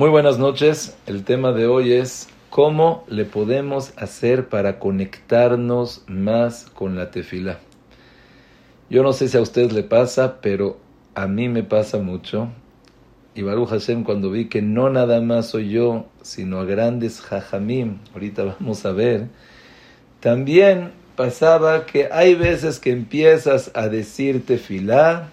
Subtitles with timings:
[0.00, 0.96] Muy buenas noches.
[1.06, 7.58] El tema de hoy es cómo le podemos hacer para conectarnos más con la tefila.
[8.88, 10.78] Yo no sé si a ustedes le pasa, pero
[11.14, 12.48] a mí me pasa mucho.
[13.34, 17.98] Y Baruch Hashem, cuando vi que no nada más soy yo, sino a grandes jajamim,
[18.14, 19.26] ahorita vamos a ver,
[20.20, 25.28] también pasaba que hay veces que empiezas a decir tefilá,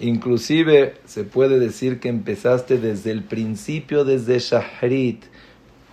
[0.00, 5.24] inclusive se puede decir que empezaste desde el principio, desde Shahrit,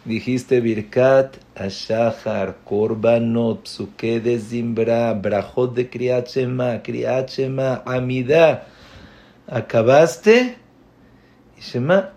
[0.05, 8.67] dijiste Birkat, Ashahar, Korbanot, Psuke de Zimbra, de Kriachema, Kriachema, Amida,
[9.47, 10.57] acabaste
[11.59, 12.13] Shema,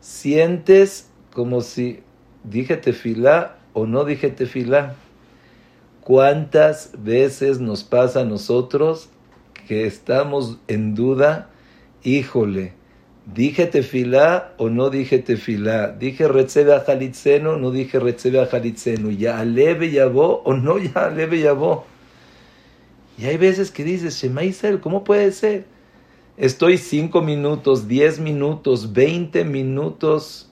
[0.00, 2.02] sientes como si
[2.42, 4.96] dije tefilá o no dije tefilá.
[6.00, 9.08] ¿Cuántas veces nos pasa a nosotros
[9.74, 11.50] estamos en duda?
[12.04, 12.72] Híjole,
[13.34, 15.88] ¿dije tefilá o no dije tefilá?
[15.88, 18.48] ¿Dije recebe a o no dije recebe a
[19.18, 21.84] ¿Ya aleve yabó o no ya aleve yabó?
[23.18, 24.42] Y hay veces que dices, Shema
[24.80, 25.64] ¿cómo puede ser?
[26.36, 30.50] Estoy cinco minutos, diez minutos, veinte minutos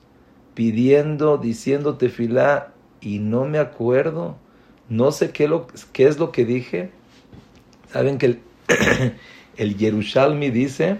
[0.55, 4.37] pidiendo, diciendo tefilá y no me acuerdo.
[4.89, 6.91] No sé qué, lo, qué es lo que dije.
[7.91, 8.41] Saben que el,
[9.56, 10.98] el Yerushalmi dice,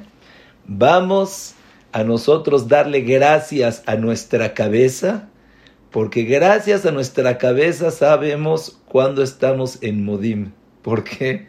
[0.67, 1.55] vamos
[1.93, 5.29] a nosotros darle gracias a nuestra cabeza,
[5.91, 10.53] porque gracias a nuestra cabeza sabemos cuándo estamos en Modim.
[10.83, 11.47] ¿Por qué?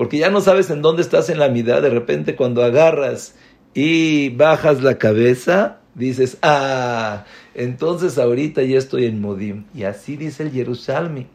[0.00, 3.34] porque ya no sabes en dónde estás en la mitad, de repente cuando agarras
[3.74, 9.64] y bajas la cabeza, dices, ah, entonces ahorita ya estoy en Modim.
[9.74, 11.26] Y así dice el Jerusalén.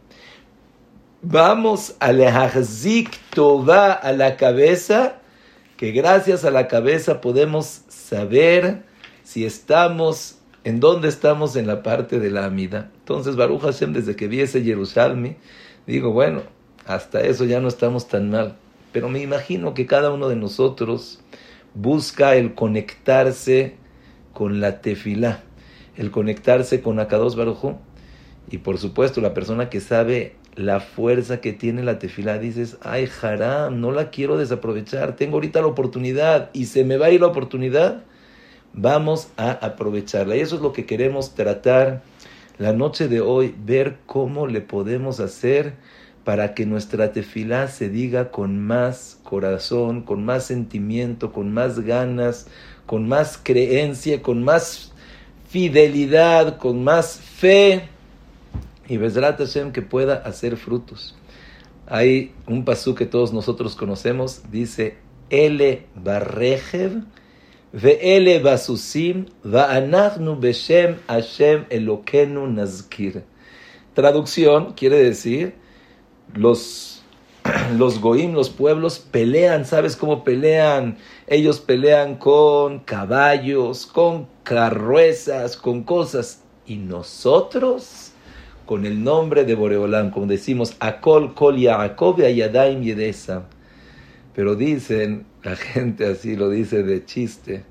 [1.27, 5.15] Vamos a lehazzik tova a la cabeza,
[5.75, 8.83] que gracias a la cabeza podemos saber
[9.23, 12.91] si estamos, en dónde estamos en la parte de la amida.
[12.99, 15.37] Entonces, Baruch Hashem, desde que vi ese Jerusalén,
[15.87, 16.43] digo, bueno,
[16.85, 18.55] hasta eso ya no estamos tan mal.
[18.91, 21.21] Pero me imagino que cada uno de nosotros
[21.73, 23.77] busca el conectarse
[24.31, 25.41] con la tefilá,
[25.97, 27.79] el conectarse con Akados Barujo.
[28.51, 33.09] Y por supuesto, la persona que sabe la fuerza que tiene la tefilá, dices, ay,
[33.21, 37.21] haram, no la quiero desaprovechar, tengo ahorita la oportunidad y se me va a ir
[37.21, 38.03] la oportunidad,
[38.73, 40.35] vamos a aprovecharla.
[40.35, 42.01] Y eso es lo que queremos tratar
[42.57, 45.73] la noche de hoy, ver cómo le podemos hacer
[46.23, 52.47] para que nuestra tefilá se diga con más corazón, con más sentimiento, con más ganas,
[52.85, 54.93] con más creencia, con más
[55.47, 57.89] fidelidad, con más fe,
[58.87, 61.15] y Bezrat Hashem que pueda hacer frutos.
[61.87, 64.97] Hay un pasú que todos nosotros conocemos, dice,
[65.29, 67.03] Ele barrejev,
[68.43, 73.23] basusim, va anachnu beshem Hashem elokenu nazkir.
[73.93, 75.55] Traducción quiere decir,
[76.33, 77.03] los,
[77.77, 80.97] los goim, los pueblos, pelean, ¿sabes cómo pelean?
[81.27, 86.41] Ellos pelean con caballos, con carruesas, con cosas.
[86.67, 88.04] Y nosotros,
[88.65, 93.45] con el nombre de Boreolam, como decimos, Akol, Kol, Yaakov, Ayadaim, Yedesa.
[94.33, 97.63] Pero dicen, la gente así lo dice de chiste,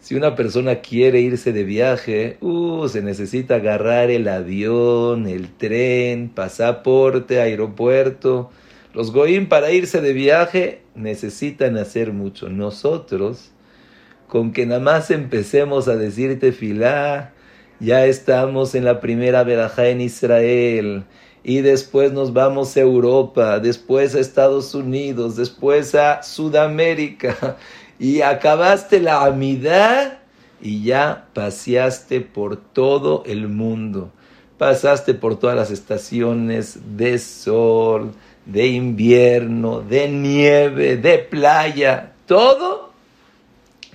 [0.00, 6.28] si una persona quiere irse de viaje, uh, se necesita agarrar el avión, el tren,
[6.28, 8.50] pasaporte, aeropuerto.
[8.92, 12.50] Los goim para irse de viaje necesitan hacer mucho.
[12.50, 13.52] Nosotros,
[14.28, 17.33] con que nada más empecemos a decirte filá,
[17.80, 21.04] ya estamos en la primera verajá en Israel.
[21.42, 27.56] Y después nos vamos a Europa, después a Estados Unidos, después a Sudamérica
[27.98, 30.20] y acabaste la amidad
[30.62, 34.10] y ya paseaste por todo el mundo.
[34.56, 38.12] Pasaste por todas las estaciones de sol,
[38.46, 42.84] de invierno, de nieve, de playa, todo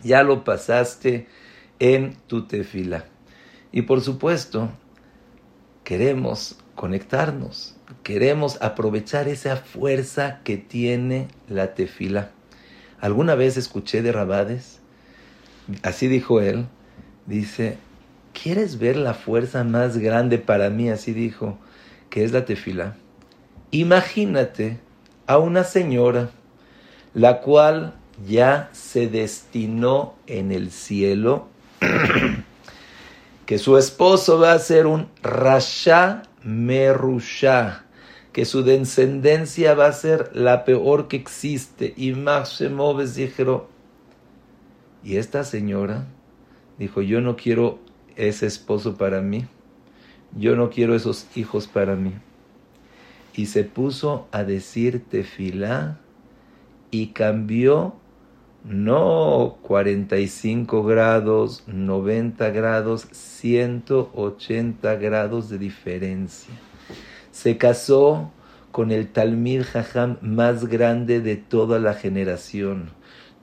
[0.04, 1.28] ya lo pasaste
[1.80, 3.06] en tu tefila.
[3.72, 4.70] Y por supuesto,
[5.84, 12.32] queremos conectarnos, queremos aprovechar esa fuerza que tiene la tefila.
[13.00, 14.80] Alguna vez escuché de Rabades,
[15.84, 16.68] así dijo él,
[17.26, 17.78] dice,
[18.34, 20.90] ¿quieres ver la fuerza más grande para mí?
[20.90, 21.58] Así dijo,
[22.10, 22.96] que es la tefila.
[23.72, 24.80] Imagínate
[25.28, 26.32] a una señora,
[27.14, 27.94] la cual
[28.28, 31.48] ya se destinó en el cielo,
[33.50, 37.84] que su esposo va a ser un Rasha Merusha,
[38.32, 41.96] que su descendencia va a ser la peor que existe.
[41.98, 42.62] Y más.
[45.04, 46.06] Y esta señora
[46.78, 47.80] dijo, yo no quiero
[48.16, 49.48] ese esposo para mí.
[50.38, 52.14] Yo no quiero esos hijos para mí.
[53.34, 55.98] Y se puso a decir tefilá
[56.92, 57.96] y cambió
[58.64, 66.54] no 45 grados, 90 grados, 180 grados de diferencia.
[67.32, 68.32] Se casó
[68.72, 72.92] con el Talmid Jajam más grande de toda la generación.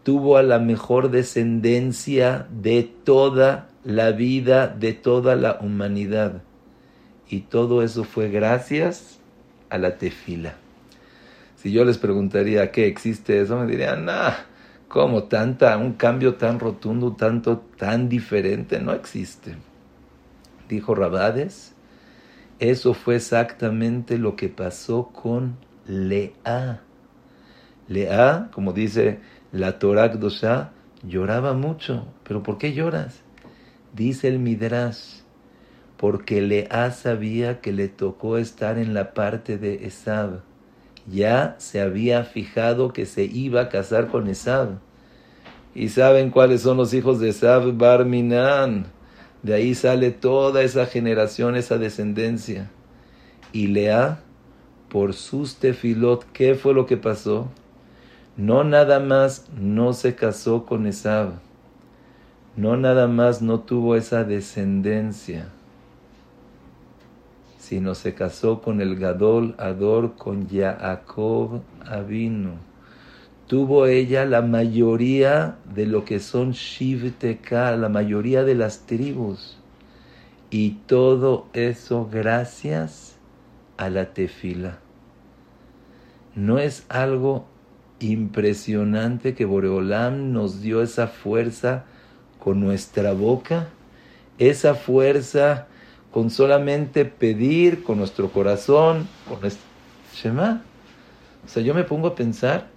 [0.02, 6.42] Tuvo a la mejor descendencia de toda la vida, de toda la humanidad.
[7.28, 9.19] Y todo eso fue gracias
[9.69, 10.54] a la tefila.
[11.56, 14.32] Si yo les preguntaría qué existe eso, me dirían, nah,
[14.88, 18.80] ¿cómo tanta, un cambio tan rotundo, tanto, tan diferente?
[18.80, 19.56] No existe.
[20.68, 21.74] Dijo Rabades,
[22.58, 25.56] eso fue exactamente lo que pasó con
[25.86, 26.82] Lea.
[27.88, 29.20] Lea, como dice
[29.52, 30.72] la Torah Dosha,
[31.02, 32.06] lloraba mucho.
[32.24, 33.20] ¿Pero por qué lloras?
[33.94, 35.20] Dice el Midrash,
[35.96, 40.40] porque Lea sabía que le tocó estar en la parte de Esab.
[41.11, 44.79] Ya se había fijado que se iba a casar con Esab.
[45.75, 47.76] ¿Y saben cuáles son los hijos de Esab?
[47.76, 48.87] Barminan
[49.47, 52.69] de ahí sale toda esa generación, esa descendencia.
[53.53, 54.19] Y Lea,
[54.88, 57.49] por sus tefilot, ¿qué fue lo que pasó?
[58.37, 61.35] No nada más no se casó con Esab,
[62.56, 65.47] no nada más no tuvo esa descendencia,
[67.66, 72.54] sino se casó con el Gadol Ador, con Yaakov Avinu
[73.46, 79.56] tuvo ella la mayoría de lo que son Shivteka, la mayoría de las tribus.
[80.50, 83.16] Y todo eso gracias
[83.76, 84.78] a la tefila.
[86.34, 87.46] ¿No es algo
[88.00, 91.84] impresionante que Boreolam nos dio esa fuerza
[92.38, 93.69] con nuestra boca?
[94.38, 95.66] Esa fuerza
[96.16, 99.62] con solamente pedir con nuestro corazón, con nuestro
[100.14, 100.62] Shema.
[101.44, 102.68] O sea, yo me pongo a pensar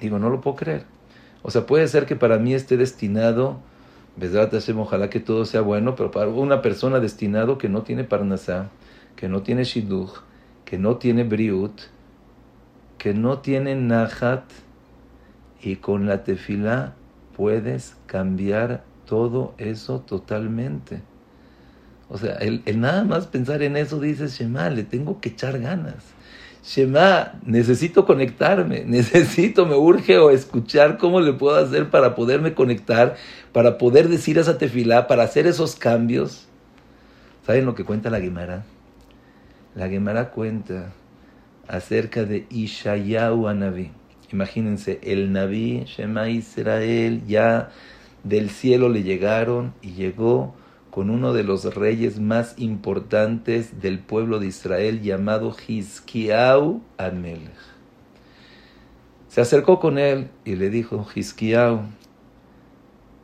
[0.00, 0.84] Digo, no lo puedo creer.
[1.42, 3.58] O sea, puede ser que para mí esté destinado,
[4.78, 8.68] ojalá que todo sea bueno, pero para una persona destinado que no tiene parnasá,
[9.16, 10.20] que no tiene shidduch,
[10.64, 11.80] que no tiene briut,
[12.96, 14.44] que no tiene nahat,
[15.60, 16.94] y con la tefila
[17.36, 21.09] puedes cambiar todo eso totalmente.
[22.10, 25.94] O sea, el, nada más pensar en eso dices, Shema, le tengo que echar ganas.
[26.64, 33.16] Shema, necesito conectarme, necesito, me urge o escuchar cómo le puedo hacer para poderme conectar,
[33.52, 36.48] para poder decir esa tefilá, para hacer esos cambios.
[37.46, 38.64] ¿Saben lo que cuenta la Gemara?
[39.76, 40.92] La Gemara cuenta
[41.68, 43.92] acerca de Ishayahu Naví.
[44.32, 47.70] Imagínense, el Naví, Shema Israel, ya
[48.24, 50.56] del cielo le llegaron y llegó
[50.90, 57.70] con uno de los reyes más importantes del pueblo de Israel llamado Hizkiau Amelech.
[59.28, 61.82] Se acercó con él y le dijo, Hizkiau,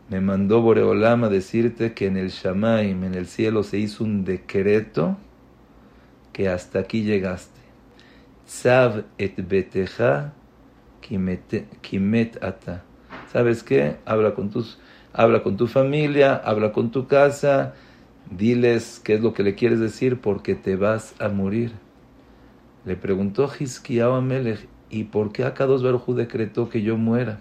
[0.08, 4.24] me mandó Boreolam a decirte que en el Shamaim, en el cielo, se hizo un
[4.24, 5.16] decreto
[6.32, 7.60] que hasta aquí llegaste.
[8.46, 10.32] Tzav et beteja
[11.00, 12.84] kimet ata.
[13.32, 13.96] ¿Sabes qué?
[14.04, 14.78] Habla con tus
[15.16, 17.74] habla con tu familia, habla con tu casa,
[18.30, 21.72] diles qué es lo que le quieres decir porque te vas a morir.
[22.84, 24.24] Le preguntó Hizkiyahu a
[24.90, 27.40] ¿y por qué Akados Baruj decretó que yo muera?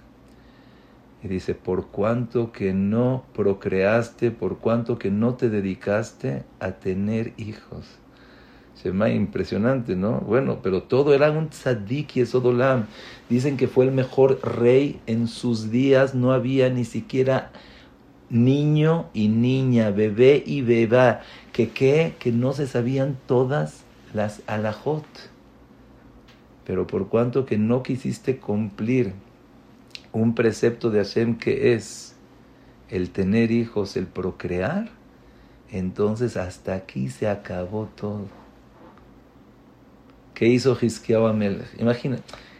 [1.22, 7.34] Y dice, por cuanto que no procreaste, por cuanto que no te dedicaste a tener
[7.38, 7.86] hijos.
[8.76, 10.20] Se me impresionante, ¿no?
[10.20, 12.86] Bueno, pero todo era un tzadik y esodolam.
[13.30, 17.52] Dicen que fue el mejor rey en sus días, no había ni siquiera
[18.30, 21.22] niño y niña, bebé y beba,
[21.54, 25.06] que qué, que no se sabían todas las alajot.
[26.66, 29.14] Pero por cuanto que no quisiste cumplir
[30.12, 32.16] un precepto de Hashem que es
[32.90, 34.90] el tener hijos, el procrear,
[35.72, 38.28] entonces hasta aquí se acabó todo.
[40.34, 41.34] ¿Qué hizo Hizkiyahu
[41.80, 42.18] Imagina,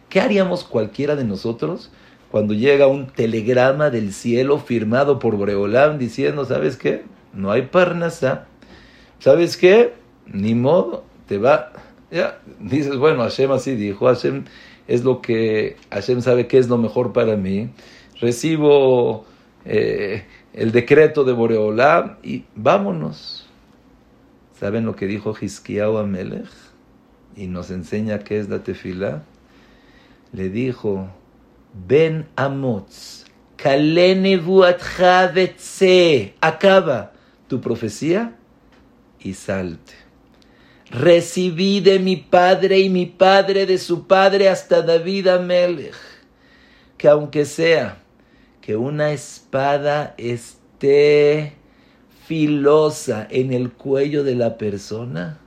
[0.10, 1.92] ¿qué haríamos cualquiera de nosotros
[2.36, 7.06] cuando llega un telegrama del cielo firmado por Boreolam diciendo, ¿sabes qué?
[7.34, 8.48] No hay parnasa.
[9.20, 9.94] ¿Sabes qué?
[10.28, 11.72] Ni modo, te va.
[12.12, 14.44] Ya, dices, bueno, Hashem así dijo, Hashem
[14.86, 17.70] es lo que, Hashem sabe qué es lo mejor para mí.
[18.20, 19.24] Recibo
[19.64, 23.48] eh, el decreto de Boreolam y vámonos.
[24.60, 26.50] ¿Saben lo que dijo Hizkiyahu Amelech?
[27.38, 29.24] y nos enseña qué es la tefila,
[30.34, 31.08] le dijo,
[31.76, 33.26] Ben Amotz,
[36.40, 37.12] acaba,
[37.50, 38.34] tu profecía
[39.20, 39.94] y salte.
[40.90, 45.96] Recibí de mi padre y mi padre de su padre hasta David Amelech,
[46.98, 48.02] que aunque sea
[48.62, 51.54] que una espada esté
[52.26, 55.40] filosa en el cuello de la persona,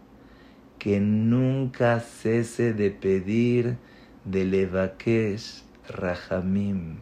[0.78, 3.78] que nunca cese de pedir
[4.26, 6.99] de Levakesh Rahamim.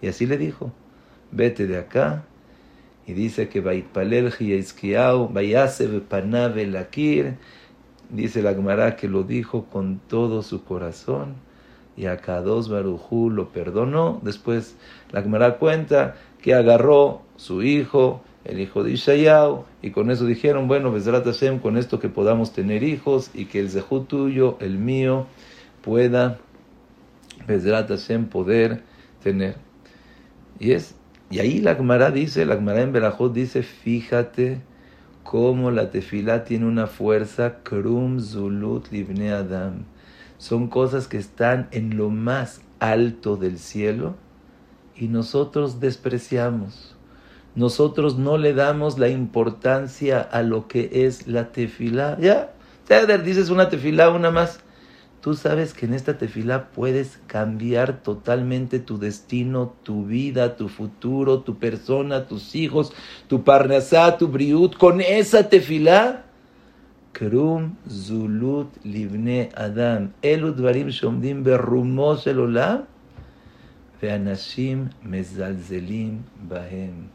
[0.00, 0.72] Y así le dijo,
[1.30, 2.24] vete de acá.
[3.06, 7.36] Y dice que Hiyaskiau, Vayase Panave Lakir,
[8.08, 11.34] dice la Gemara que lo dijo con todo su corazón.
[11.96, 14.20] Y a Kados Barujú lo perdonó.
[14.22, 14.76] Después
[15.12, 20.68] la Gemara cuenta que agarró su hijo, el hijo de Ishayau, y con eso dijeron,
[20.68, 24.78] bueno, Bezrat Hashem, con esto que podamos tener hijos y que el Zehú tuyo, el
[24.78, 25.26] mío,
[25.82, 26.38] pueda,
[27.46, 28.82] Bezrat Hashem, poder
[29.22, 29.56] tener.
[30.58, 30.94] Y es,
[31.30, 34.60] y ahí la Gemara dice, la Gemara en Berajot dice, fíjate
[35.22, 39.84] cómo la tefilá tiene una fuerza, krum zulut livne adam.
[40.38, 44.16] Son cosas que están en lo más alto del cielo
[44.96, 46.94] y nosotros despreciamos
[47.54, 52.18] nosotros no le damos la importancia a lo que es la tefilá.
[52.20, 52.52] Ya,
[52.86, 54.60] Ceder, dices una tefilá, una más.
[55.24, 61.40] Tú sabes que en esta tefilá puedes cambiar totalmente tu destino, tu vida, tu futuro,
[61.40, 62.92] tu persona, tus hijos,
[63.26, 64.76] tu parnasá, tu briut.
[64.76, 66.26] Con esa tefilá,
[67.14, 70.12] Krum Zulut Livne Adam.
[70.20, 72.84] Eludvarim Shomdim Berrumos Elolam.
[74.02, 77.08] Veanashim Mezalzelim Bahem.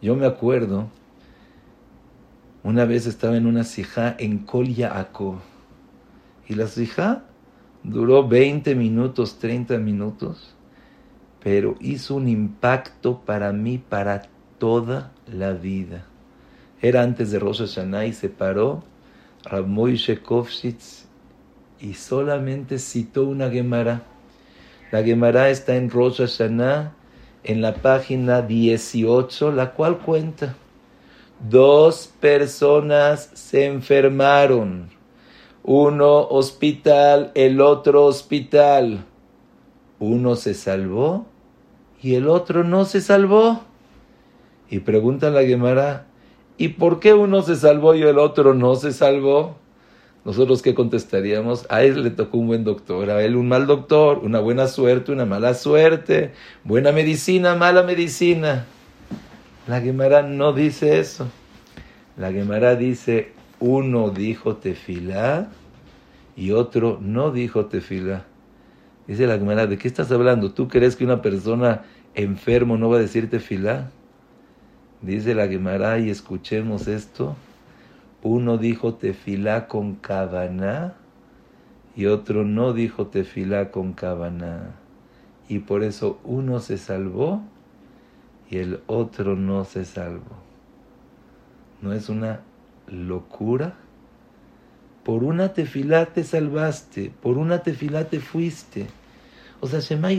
[0.00, 0.88] Yo me acuerdo,
[2.62, 4.68] una vez estaba en una sijá en Kol
[6.52, 7.22] y la
[7.82, 10.54] duró 20 minutos, 30 minutos,
[11.42, 14.22] pero hizo un impacto para mí para
[14.58, 16.04] toda la vida.
[16.80, 18.84] Era antes de Rosh Hashanah y se paró
[19.44, 21.06] Ramoy Shekovshitz
[21.80, 24.02] y solamente citó una Gemara.
[24.90, 26.92] La Gemara está en Rosh Hashanah
[27.44, 30.54] en la página 18, la cual cuenta,
[31.48, 34.91] dos personas se enfermaron,
[35.64, 39.04] uno hospital, el otro hospital,
[39.98, 41.26] uno se salvó
[42.02, 43.62] y el otro no se salvó.
[44.68, 46.06] Y pregunta la Gemara,
[46.58, 49.56] ¿y por qué uno se salvó y el otro no se salvó?
[50.24, 51.66] Nosotros qué contestaríamos?
[51.68, 55.12] A él le tocó un buen doctor, a él un mal doctor, una buena suerte,
[55.12, 56.32] una mala suerte,
[56.64, 58.66] buena medicina, mala medicina.
[59.66, 61.26] La Gemara no dice eso.
[62.16, 65.48] La Gemara dice, uno dijo tefilá
[66.34, 68.24] y otro no dijo tefilá.
[69.06, 70.52] Dice la Gemara, ¿de qué estás hablando?
[70.52, 71.82] ¿Tú crees que una persona
[72.14, 73.90] enfermo no va a decir tefilá?
[75.00, 77.36] Dice la Gemara y escuchemos esto.
[78.24, 80.94] Uno dijo tefilá con cabana
[81.94, 84.74] y otro no dijo tefilá con cabana.
[85.48, 87.42] Y por eso uno se salvó
[88.50, 90.42] y el otro no se salvó.
[91.80, 92.40] ¿No es una
[92.92, 93.74] locura?
[95.02, 98.86] Por una tefilá te salvaste, por una tefilá te fuiste.
[99.60, 100.10] O sea, Shema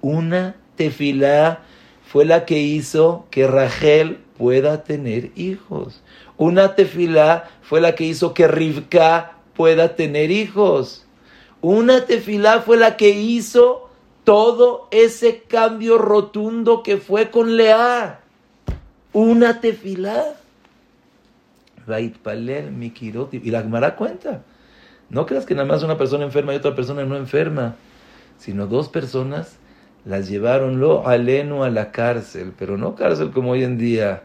[0.00, 1.60] una tefilá
[2.04, 6.02] fue la que hizo que Rachel pueda tener hijos.
[6.36, 11.06] Una tefilá fue la que hizo que Rivka pueda tener hijos.
[11.60, 13.88] Una tefilá fue la que hizo
[14.24, 18.20] todo ese cambio rotundo que fue con Lea.
[19.12, 20.36] Una tefilá.
[21.86, 24.42] Y la Gemara cuenta.
[25.10, 27.76] No creas que nada más una persona enferma y otra persona no enferma,
[28.38, 29.58] sino dos personas
[30.04, 34.22] las llevaron lo aleno a la cárcel, pero no cárcel como hoy en día,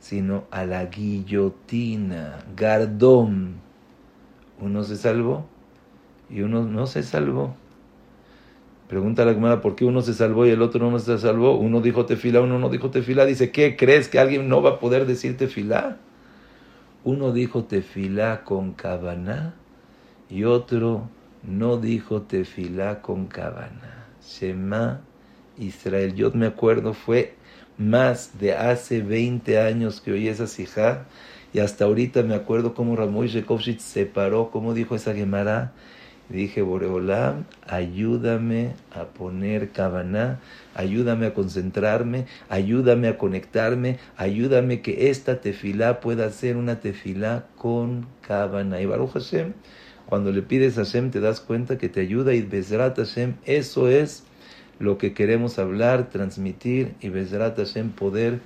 [0.00, 3.56] sino a la guillotina, gardón.
[4.60, 5.46] Uno se salvó
[6.30, 7.56] y uno no se salvó.
[8.88, 11.56] Pregunta la Gemara por qué uno se salvó y el otro no se salvó.
[11.56, 13.26] Uno dijo tefilá, uno no dijo tefilá.
[13.26, 15.98] Dice, ¿qué crees que alguien no va a poder decir tefilá?
[17.04, 19.54] Uno dijo tefilá con cabana
[20.28, 21.08] y otro
[21.42, 24.06] no dijo tefilá con cabana.
[24.22, 25.00] Shema
[25.58, 26.14] Israel.
[26.14, 27.34] Yo me acuerdo, fue
[27.76, 31.06] más de hace 20 años que oí esa sijá
[31.52, 35.72] y hasta ahorita me acuerdo cómo Ramoy Shekovshit se paró, cómo dijo esa Gemara.
[36.28, 40.40] Dije, Boreolam, ayúdame a poner Kavaná,
[40.74, 48.06] ayúdame a concentrarme, ayúdame a conectarme, ayúdame que esta tefilá pueda ser una tefilá con
[48.20, 48.78] Kavaná.
[48.82, 49.54] Y Baruch Hashem,
[50.04, 53.88] cuando le pides a Hashem te das cuenta que te ayuda y Bezrat Hashem, eso
[53.88, 54.24] es
[54.78, 58.40] lo que queremos hablar, transmitir y Bezrat Hashem poder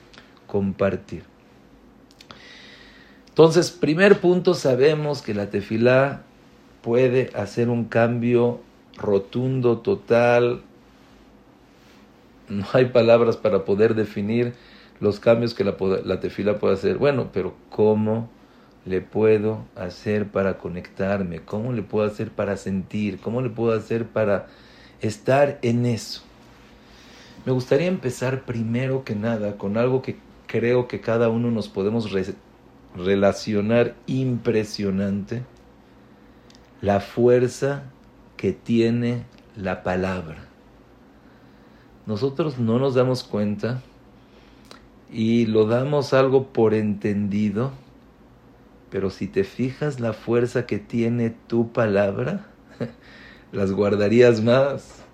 [0.46, 1.24] compartir.
[3.28, 6.22] Entonces, primer punto, sabemos que la tefilá
[6.82, 8.60] puede hacer un cambio
[8.96, 10.62] rotundo, total.
[12.48, 14.54] No hay palabras para poder definir
[15.00, 16.98] los cambios que la, la tefila puede hacer.
[16.98, 18.28] Bueno, pero ¿cómo
[18.84, 21.40] le puedo hacer para conectarme?
[21.40, 23.18] ¿Cómo le puedo hacer para sentir?
[23.20, 24.48] ¿Cómo le puedo hacer para
[25.00, 26.22] estar en eso?
[27.44, 32.10] Me gustaría empezar primero que nada con algo que creo que cada uno nos podemos
[32.94, 35.42] relacionar impresionante,
[36.82, 37.84] la fuerza
[38.36, 39.24] que tiene
[39.56, 40.44] la palabra.
[42.06, 43.80] Nosotros no nos damos cuenta
[45.08, 47.70] y lo damos algo por entendido,
[48.90, 52.46] pero si te fijas la fuerza que tiene tu palabra,
[53.52, 55.04] las guardarías más,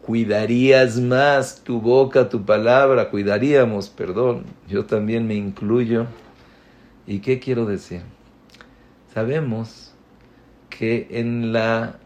[0.00, 6.06] cuidarías más tu boca, tu palabra, cuidaríamos, perdón, yo también me incluyo.
[7.06, 8.00] ¿Y qué quiero decir?
[9.12, 9.91] Sabemos
[10.78, 11.98] que en la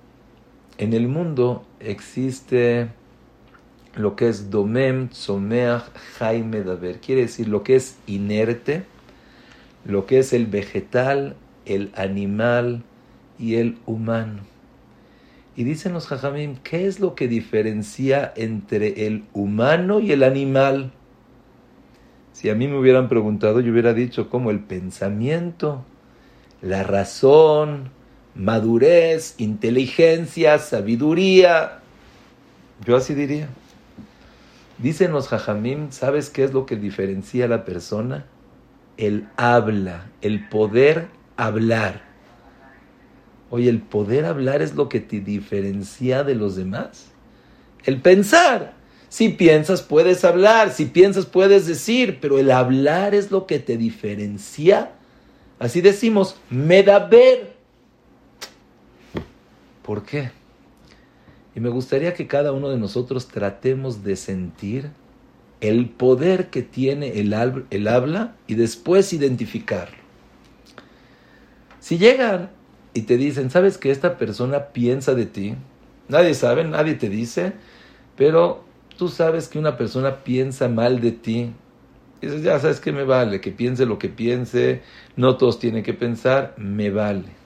[0.78, 2.88] en el mundo existe
[3.94, 5.84] lo que es domem, tzomeach,
[6.18, 7.00] jaime, daber.
[7.00, 8.84] Quiere decir lo que es inerte,
[9.86, 12.82] lo que es el vegetal, el animal
[13.38, 14.42] y el humano.
[15.56, 20.92] Y dicen los jajamim, ¿qué es lo que diferencia entre el humano y el animal?
[22.32, 25.86] Si a mí me hubieran preguntado, yo hubiera dicho como el pensamiento,
[26.60, 27.95] la razón,
[28.36, 31.80] madurez, inteligencia, sabiduría.
[32.84, 33.48] Yo así diría.
[34.78, 38.26] Dicen los jajamim, ¿sabes qué es lo que diferencia a la persona?
[38.98, 42.02] El habla, el poder hablar.
[43.48, 47.06] Oye, el poder hablar es lo que te diferencia de los demás.
[47.84, 48.74] El pensar.
[49.08, 50.72] Si piensas, puedes hablar.
[50.72, 52.18] Si piensas, puedes decir.
[52.20, 54.90] Pero el hablar es lo que te diferencia.
[55.58, 57.55] Así decimos, me da ver.
[59.86, 60.30] ¿Por qué?
[61.54, 64.90] Y me gustaría que cada uno de nosotros tratemos de sentir
[65.60, 67.32] el poder que tiene el,
[67.70, 69.96] el habla y después identificarlo.
[71.78, 72.50] Si llegan
[72.94, 75.54] y te dicen, ¿sabes que esta persona piensa de ti?
[76.08, 77.52] Nadie sabe, nadie te dice,
[78.16, 78.64] pero
[78.98, 81.52] tú sabes que una persona piensa mal de ti.
[82.20, 84.82] Y dices, ya sabes que me vale, que piense lo que piense,
[85.14, 87.45] no todos tienen que pensar, me vale.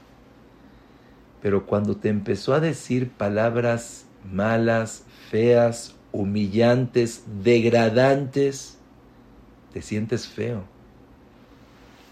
[1.42, 8.79] Pero cuando te empezó a decir palabras malas, feas, humillantes, degradantes,
[9.72, 10.62] te sientes feo.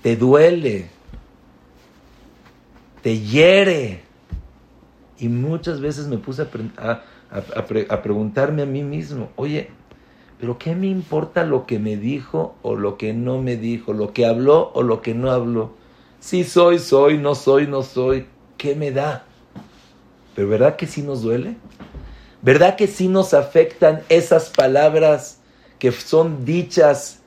[0.02, 0.88] Te duele.
[3.02, 4.02] Te hiere.
[5.18, 9.70] Y muchas veces me puse a, preguntarme a mí mismo, oye,
[10.38, 13.92] pero ¿qué me importa lo que me dijo o lo que no me dijo?
[13.92, 15.72] ¿Lo que habló o lo que no habló?
[16.20, 18.26] Si soy, soy, no soy, no soy.
[18.58, 19.24] ¿Qué me da?
[20.34, 21.56] Pero ¿verdad que sí nos duele?
[22.42, 25.40] ¿Verdad que sí nos afectan esas palabras
[25.78, 27.20] que son dichas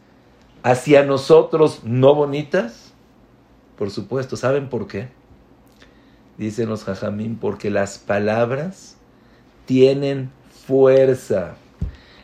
[0.62, 2.94] hacia nosotros no bonitas?
[3.78, 5.10] Por supuesto, ¿saben por qué?
[6.38, 8.96] Dicen los jajamín, porque las palabras
[9.66, 10.32] tienen
[10.66, 11.56] fuerza.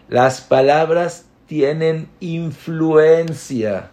[0.07, 3.91] Las palabras tienen influencia.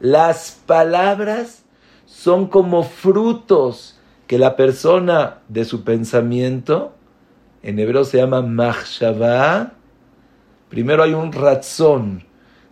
[0.00, 1.62] Las palabras
[2.06, 3.97] son como frutos
[4.28, 6.94] que la persona de su pensamiento,
[7.62, 9.72] en hebreo se llama machshava,
[10.68, 12.24] primero hay un razón.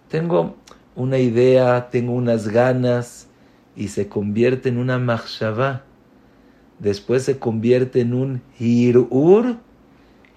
[0.08, 0.56] Tengo
[0.94, 3.28] una idea, tengo unas ganas
[3.74, 5.82] y se convierte en una machshava.
[6.78, 9.56] Después se convierte en un hirur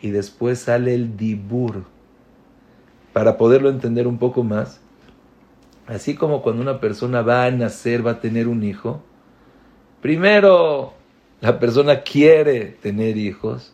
[0.01, 1.84] y después sale el dibur.
[3.12, 4.79] Para poderlo entender un poco más,
[5.86, 9.03] así como cuando una persona va a nacer, va a tener un hijo,
[10.01, 10.93] primero
[11.41, 13.73] la persona quiere tener hijos,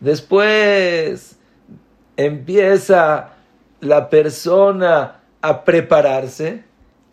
[0.00, 1.36] después
[2.16, 3.34] empieza
[3.80, 6.64] la persona a prepararse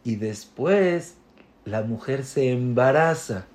[0.04, 1.16] y después
[1.66, 3.46] la mujer se embaraza.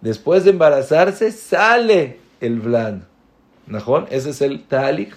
[0.00, 3.06] Después de embarazarse sale el blan.
[3.66, 4.06] ¿Najón?
[4.10, 5.14] Ese es el talik.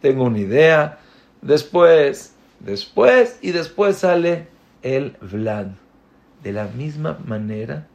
[0.00, 0.98] Tengo una idea.
[1.42, 4.46] Después, después y después sale
[4.82, 5.76] el blan.
[6.44, 7.88] De la misma manera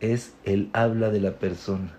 [0.00, 1.96] es el habla de la persona.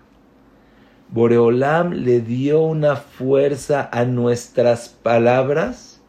[1.08, 6.00] Boreolam le dio una fuerza a nuestras palabras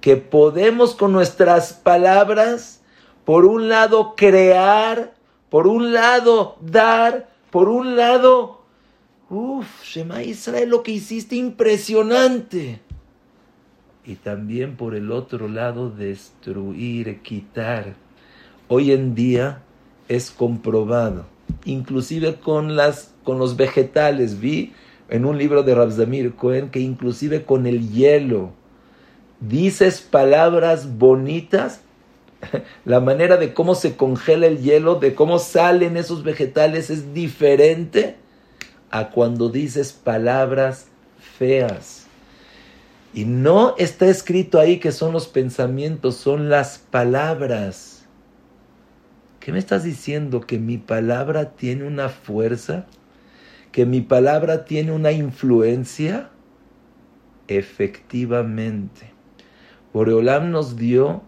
[0.00, 2.82] que podemos con nuestras palabras,
[3.24, 5.14] por un lado, crear,
[5.48, 8.60] por un lado, dar, por un lado,
[9.30, 12.80] uff, Shema Israel, lo que hiciste impresionante.
[14.04, 17.94] Y también por el otro lado, destruir, quitar.
[18.68, 19.62] Hoy en día,
[20.08, 21.26] es comprobado,
[21.64, 24.40] inclusive con, las, con los vegetales.
[24.40, 24.72] Vi
[25.08, 28.52] en un libro de Rabzamir Cohen que inclusive con el hielo
[29.40, 31.80] dices palabras bonitas,
[32.84, 38.16] la manera de cómo se congela el hielo, de cómo salen esos vegetales es diferente
[38.90, 40.86] a cuando dices palabras
[41.38, 42.06] feas.
[43.12, 47.93] Y no está escrito ahí que son los pensamientos, son las palabras.
[49.44, 50.40] ¿Qué me estás diciendo?
[50.40, 52.86] ¿Que mi palabra tiene una fuerza?
[53.72, 56.30] ¿Que mi palabra tiene una influencia?
[57.46, 59.12] Efectivamente.
[59.92, 61.24] Boreolam nos dio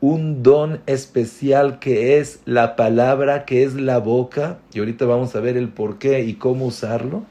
[0.00, 5.40] un don especial que es la palabra, que es la boca, y ahorita vamos a
[5.40, 7.24] ver el por qué y cómo usarlo,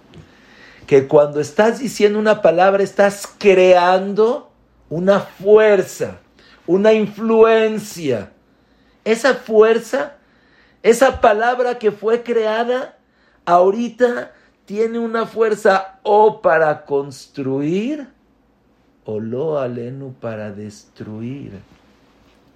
[0.88, 4.52] que cuando estás diciendo una palabra estás creando
[4.90, 6.20] una fuerza,
[6.68, 8.34] una influencia.
[9.10, 10.18] Esa fuerza,
[10.84, 13.00] esa palabra que fue creada,
[13.44, 14.34] ahorita
[14.66, 18.08] tiene una fuerza o para construir
[19.06, 21.54] o lo alenu para destruir.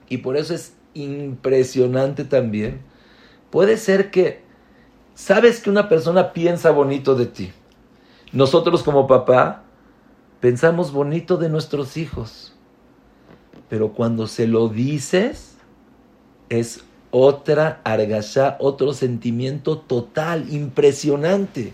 [0.08, 2.82] Y por eso es impresionante también.
[3.50, 4.44] Puede ser que
[5.16, 7.52] sabes que una persona piensa bonito de ti.
[8.32, 9.64] Nosotros como papá
[10.40, 12.54] pensamos bonito de nuestros hijos.
[13.70, 15.53] Pero cuando se lo dices,
[16.50, 21.74] es otra argashá, otro sentimiento total, impresionante.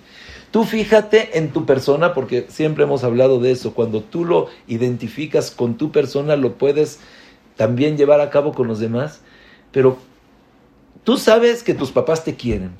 [0.51, 5.51] Tú fíjate en tu persona, porque siempre hemos hablado de eso, cuando tú lo identificas
[5.51, 6.99] con tu persona, lo puedes
[7.55, 9.21] también llevar a cabo con los demás,
[9.71, 9.97] pero
[11.03, 12.71] tú sabes que tus papás te quieren,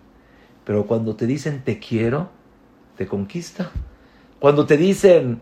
[0.65, 2.30] pero cuando te dicen te quiero,
[2.97, 3.71] te conquista.
[4.39, 5.41] Cuando te dicen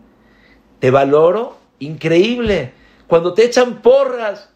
[0.78, 2.72] te valoro, increíble.
[3.06, 4.50] Cuando te echan porras,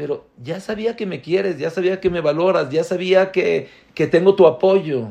[0.00, 4.06] pero ya sabía que me quieres, ya sabía que me valoras, ya sabía que, que
[4.06, 5.08] tengo tu apoyo.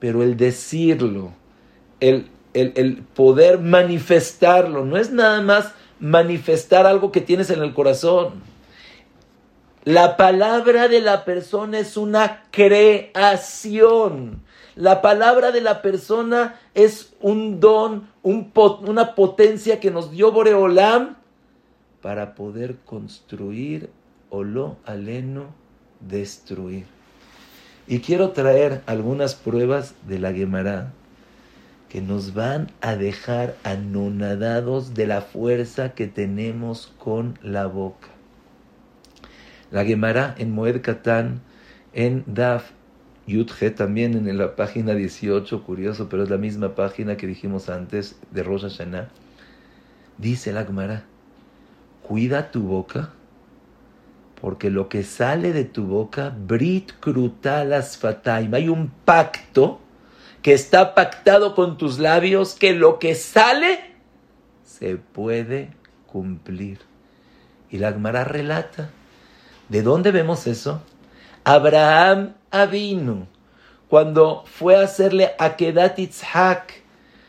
[0.00, 1.32] Pero el decirlo,
[1.98, 7.72] el, el, el poder manifestarlo, no es nada más manifestar algo que tienes en el
[7.72, 8.42] corazón.
[9.84, 14.42] La palabra de la persona es una creación.
[14.74, 21.16] La palabra de la persona es un don, una potencia que nos dio Boreolam
[22.02, 23.88] para poder construir
[24.32, 25.54] o lo aleno
[26.00, 26.86] destruir.
[27.86, 30.92] Y quiero traer algunas pruebas de la Gemara
[31.90, 38.08] que nos van a dejar anonadados de la fuerza que tenemos con la boca.
[39.70, 41.42] La Gemara en Moed Katán,
[41.92, 42.70] en Daf
[43.26, 48.18] Yudge, también en la página 18, curioso, pero es la misma página que dijimos antes
[48.30, 49.08] de Rosh Hashanah,
[50.16, 51.04] dice la Gemara,
[52.02, 53.10] cuida tu boca,
[54.42, 59.78] porque lo que sale de tu boca, Brit Krutalas Fataim, hay un pacto
[60.42, 63.78] que está pactado con tus labios, que lo que sale
[64.64, 65.70] se puede
[66.08, 66.80] cumplir.
[67.70, 68.90] Y la Agmará relata,
[69.68, 70.82] ¿de dónde vemos eso?
[71.44, 73.28] Abraham Avinu,
[73.86, 76.82] cuando fue a hacerle a Kedat Itzhak,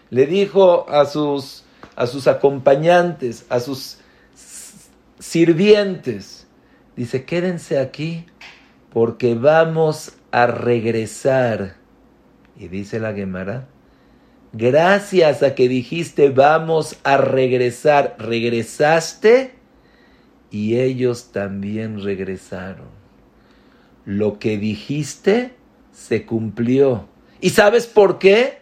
[0.10, 1.64] le dijo a sus,
[1.96, 4.00] a sus acompañantes, a sus
[5.20, 6.43] sirvientes,
[6.96, 8.26] dice, quédense aquí
[8.92, 11.76] porque vamos a regresar
[12.58, 13.68] y dice la Gemara,
[14.52, 19.56] gracias a que dijiste vamos a regresar, regresaste
[20.52, 22.88] y ellos también regresaron.
[24.06, 25.54] Lo que dijiste
[25.92, 27.08] se cumplió.
[27.42, 28.60] ¿Y sabes por qué?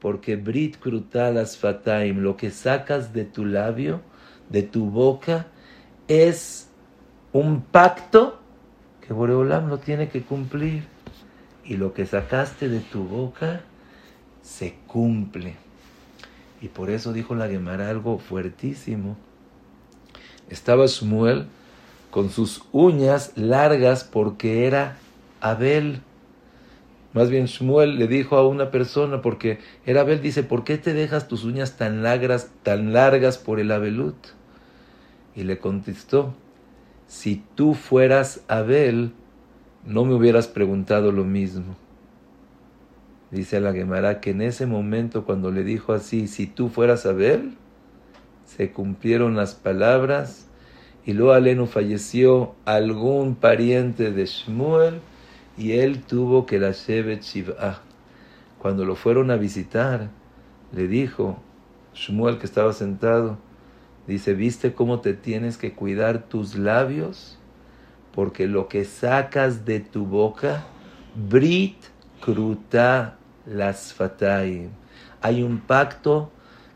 [0.00, 4.00] Porque Brit Krutalas Fataim, lo que sacas de tu labio,
[4.48, 5.46] de tu boca,
[6.08, 6.65] es
[7.36, 8.38] un pacto
[9.06, 10.84] que Boreolam lo tiene que cumplir
[11.64, 13.60] y lo que sacaste de tu boca
[14.42, 15.56] se cumple.
[16.62, 19.16] Y por eso dijo la Gemara algo fuertísimo.
[20.48, 21.46] Estaba Shmuel
[22.10, 24.96] con sus uñas largas porque era
[25.40, 26.00] Abel.
[27.12, 30.94] Más bien Shmuel le dijo a una persona porque era Abel, dice, ¿por qué te
[30.94, 34.16] dejas tus uñas tan largas, tan largas por el Abelut?
[35.34, 36.34] Y le contestó,
[37.06, 39.12] si tú fueras Abel,
[39.84, 41.76] no me hubieras preguntado lo mismo.
[43.30, 47.12] Dice la Gemara que en ese momento cuando le dijo así, si tú fueras a
[47.12, 47.42] ver,
[48.44, 50.46] se cumplieron las palabras
[51.04, 55.00] y luego Alenu falleció algún pariente de Shmuel
[55.56, 57.80] y él tuvo que la Shevet Shiv'ah.
[58.58, 60.10] Cuando lo fueron a visitar,
[60.72, 61.38] le dijo
[61.94, 63.38] Shmuel que estaba sentado,
[64.06, 67.38] dice, ¿viste cómo te tienes que cuidar tus labios?
[68.16, 70.64] porque lo que sacas de tu boca,
[71.28, 71.76] Brit
[72.22, 74.70] Kruta las fatay.
[75.20, 76.30] Hay un pacto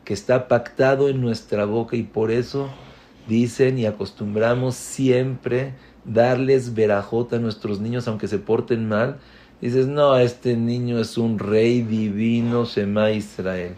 [0.04, 2.68] que está pactado en nuestra boca y por eso
[3.26, 5.72] dicen y acostumbramos siempre
[6.04, 9.16] darles verajota a nuestros niños aunque se porten mal.
[9.62, 13.76] Dices, no, este niño es un rey divino, Shema Israel.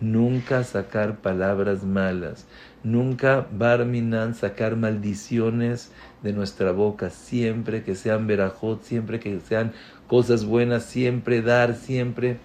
[0.00, 2.46] Nunca sacar palabras malas,
[2.82, 5.90] nunca Barminan sacar maldiciones
[6.22, 9.72] de nuestra boca, siempre que sean verajot, siempre que sean
[10.06, 12.38] cosas buenas, siempre dar, siempre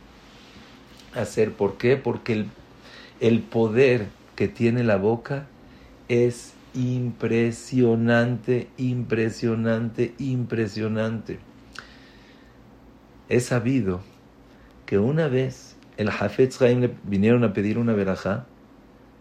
[1.13, 1.52] hacer.
[1.52, 1.98] ¿Por qué?
[1.98, 2.45] Porque el,
[3.19, 5.48] el poder que tiene la boca
[6.08, 11.39] es impresionante, impresionante, impresionante.
[13.30, 14.02] He sabido
[14.86, 18.45] que una vez el Jafetz Haim le vinieron a pedir una verajá.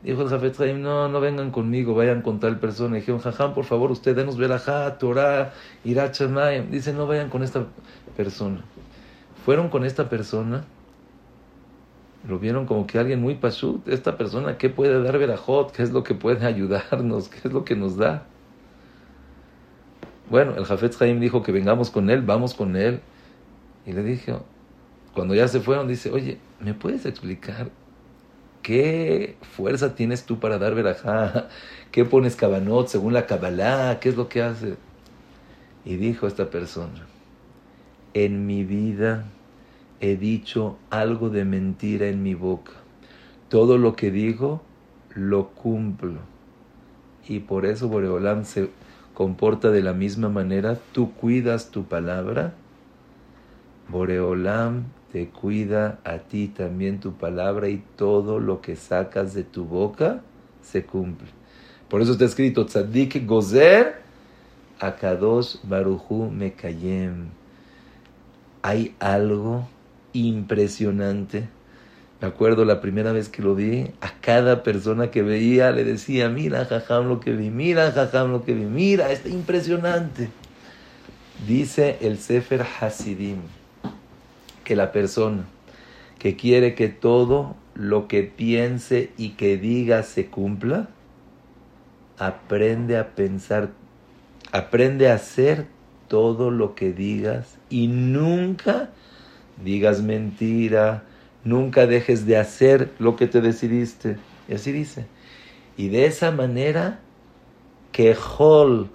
[0.04, 2.96] Dijo el Jafetz Haim, no, no vengan conmigo, vayan con tal persona.
[2.96, 5.52] Dijeron, Jajam, por favor, usted denos verajá, Torah,
[5.84, 6.70] Irachamayim.
[6.70, 7.66] Dice, no vayan con esta
[8.16, 8.60] persona.
[9.44, 10.64] Fueron con esta persona
[12.28, 15.72] lo vieron como que alguien muy pashut, esta persona, ¿qué puede dar Verajot?
[15.72, 17.28] ¿Qué es lo que puede ayudarnos?
[17.28, 18.26] ¿Qué es lo que nos da?
[20.30, 23.00] Bueno, el Jafet Haim dijo que vengamos con él, vamos con él.
[23.84, 24.34] Y le dije,
[25.12, 27.70] cuando ya se fueron, dice, oye, ¿me puedes explicar
[28.64, 31.48] qué fuerza tienes tú para dar verajá?
[31.92, 34.00] ¿Qué pones cabanot según la Kabbalah?
[34.00, 34.74] ¿Qué es lo que hace?
[35.85, 37.07] Y dijo esta persona,
[38.14, 39.27] en mi vida
[40.00, 42.72] he dicho algo de mentira en mi boca.
[43.48, 44.62] Todo lo que digo,
[45.14, 46.20] lo cumplo.
[47.29, 48.70] Y por eso Boreolam se
[49.12, 50.79] comporta de la misma manera.
[50.92, 52.55] Tú cuidas tu palabra.
[53.88, 59.64] Boreolam te cuida a ti también tu palabra y todo lo que sacas de tu
[59.64, 60.22] boca
[60.61, 61.29] se cumple.
[61.88, 64.00] Por eso está escrito, Tzadik Gozer,
[64.81, 67.29] Akadosh Baruchu Mekayem.
[68.62, 69.68] Hay algo
[70.14, 71.48] impresionante.
[72.20, 76.29] Me acuerdo la primera vez que lo vi, a cada persona que veía le decía,
[76.29, 80.29] mira, jajam, lo que vi, mira, jajam, lo que vi, mira, está impresionante.
[81.46, 83.38] Dice el Sefer Hasidim
[84.64, 85.44] que la persona
[86.18, 90.88] que quiere que todo lo que piense y que diga se cumpla,
[92.18, 93.70] aprende a pensar,
[94.50, 95.66] aprende a hacer
[96.09, 98.88] todo lo que digas y nunca
[99.62, 101.05] digas mentira,
[101.44, 104.16] nunca dejes de hacer lo que te decidiste.
[104.48, 105.05] Y así dice.
[105.77, 107.00] Y de esa manera,
[107.92, 108.88] que hol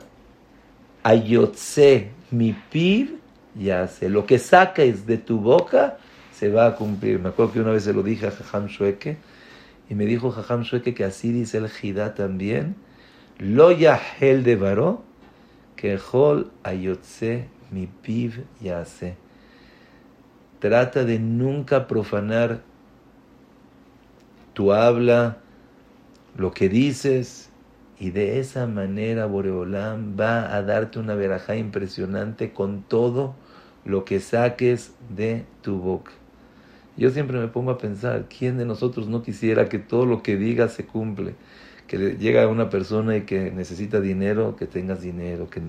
[1.03, 3.18] ayotse mi piv,
[3.55, 5.97] ya sé, lo que saques de tu boca
[6.31, 7.19] se va a cumplir.
[7.19, 9.17] Me acuerdo que una vez se lo dije a Jajam Shueke,
[9.89, 12.75] y me dijo Jajam Shueke que así dice el Jidá también,
[13.37, 15.03] lo yahel de varó,
[15.75, 19.15] que hol ayotse mi piv, ya sé.
[20.59, 22.61] Trata de nunca profanar
[24.53, 25.37] tu habla,
[26.35, 27.48] lo que dices,
[27.99, 33.35] y de esa manera Boreolam va a darte una verajá impresionante con todo
[33.85, 36.11] lo que saques de tu boca.
[36.95, 40.37] Yo siempre me pongo a pensar, ¿quién de nosotros no quisiera que todo lo que
[40.37, 41.35] diga se cumple?
[41.89, 45.59] que llega una persona y que necesita dinero, que tengas dinero, que,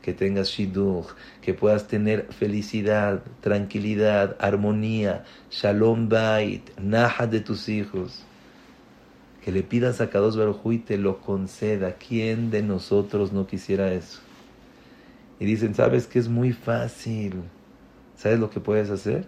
[0.00, 1.08] que tengas shidduch,
[1.42, 8.24] que puedas tener felicidad, tranquilidad, armonía, shalom bait, naja de tus hijos.
[9.48, 11.94] Que le pidas a Kadosh Baruj y te lo conceda.
[11.94, 14.20] ¿Quién de nosotros no quisiera eso?
[15.40, 17.32] Y dicen, ¿sabes que es muy fácil?
[18.14, 19.26] ¿Sabes lo que puedes hacer?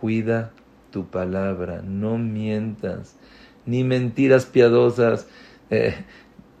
[0.00, 0.52] Cuida
[0.92, 3.16] tu palabra, no mientas
[3.64, 5.26] ni mentiras piadosas.
[5.70, 5.96] Eh,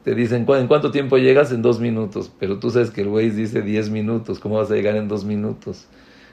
[0.02, 1.52] te dicen, ¿en cuánto tiempo llegas?
[1.52, 2.32] En dos minutos.
[2.36, 4.40] Pero tú sabes que el güey dice diez minutos.
[4.40, 5.86] ¿Cómo vas a llegar en dos minutos?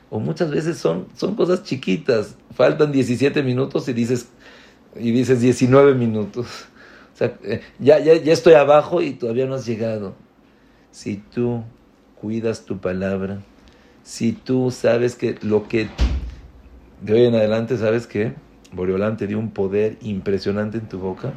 [0.10, 2.38] O muchas veces son, son cosas chiquitas.
[2.56, 4.30] Faltan 17 minutos y dices,
[4.95, 6.67] y dices 19 minutos.
[7.19, 10.15] Eh, ya, ya, ya estoy abajo y todavía no has llegado.
[10.91, 11.63] Si tú
[12.19, 13.41] cuidas tu palabra,
[14.03, 15.89] si tú sabes que lo que
[17.01, 18.34] de hoy en adelante, ¿sabes qué?
[18.71, 21.34] Boreolán te dio un poder impresionante en tu boca.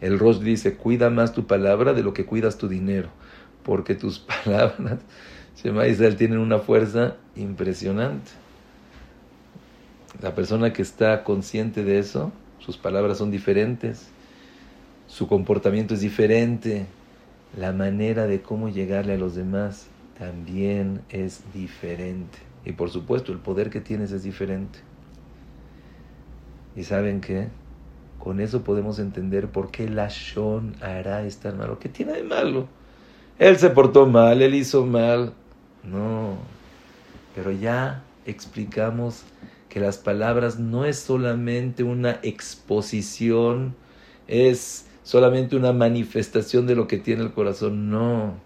[0.00, 3.08] El Rosh dice, cuida más tu palabra de lo que cuidas tu dinero,
[3.64, 5.00] porque tus palabras,
[5.56, 8.30] Shema Israel, tienen una fuerza impresionante.
[10.20, 14.08] La persona que está consciente de eso, sus palabras son diferentes,
[15.06, 16.86] su comportamiento es diferente,
[17.56, 19.86] la manera de cómo llegarle a los demás
[20.18, 22.38] también es diferente.
[22.64, 24.80] Y por supuesto, el poder que tienes es diferente.
[26.76, 27.48] Y saben qué?
[28.18, 31.78] Con eso podemos entender por qué la Shon hará es tan malo.
[31.78, 32.68] ¿Qué tiene de malo?
[33.38, 35.32] él se portó mal, él hizo mal.
[35.84, 36.36] No,
[37.34, 39.22] pero ya explicamos
[39.78, 43.76] que las palabras no es solamente una exposición,
[44.26, 48.40] es solamente una manifestación de lo que tiene el corazón, no,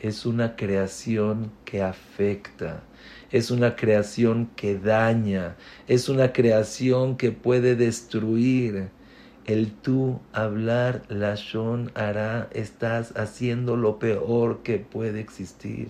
[0.00, 2.82] es una creación que afecta,
[3.30, 8.88] es una creación que daña, es una creación que puede destruir.
[9.44, 15.88] El tú hablar la shon hará, estás haciendo lo peor que puede existir.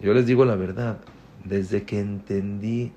[0.00, 0.98] Yo les digo la verdad,
[1.44, 2.92] desde que entendí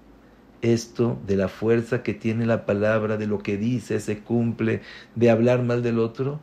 [0.64, 4.82] esto de la fuerza que tiene la palabra, de lo que dice, se cumple,
[5.16, 6.40] de hablar mal del otro,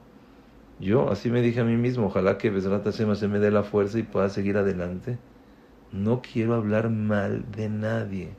[0.80, 3.98] yo así me dije a mí mismo, ojalá que Besrat se me dé la fuerza
[3.98, 5.18] y pueda seguir adelante.
[5.92, 8.30] No quiero hablar mal de nadie.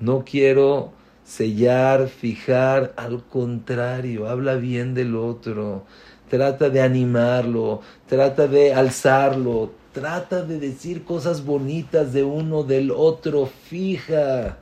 [0.00, 0.92] No quiero
[1.24, 5.84] sellar, fijar, al contrario, habla bien del otro,
[6.28, 13.46] trata de animarlo, trata de alzarlo, trata de decir cosas bonitas de uno del otro,
[13.46, 14.58] fija.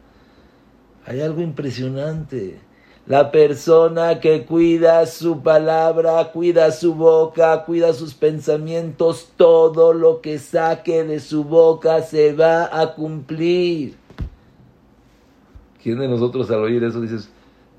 [1.06, 2.58] Hay algo impresionante.
[3.06, 10.40] La persona que cuida su palabra, cuida su boca, cuida sus pensamientos, todo lo que
[10.40, 13.94] saque de su boca se va a cumplir.
[15.80, 17.28] ¿Quién de nosotros al oír eso dices,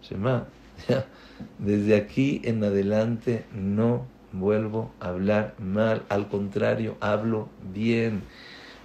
[0.02, 0.46] Shema,
[1.60, 8.24] desde aquí en adelante no vuelvo a hablar mal, al contrario, hablo bien.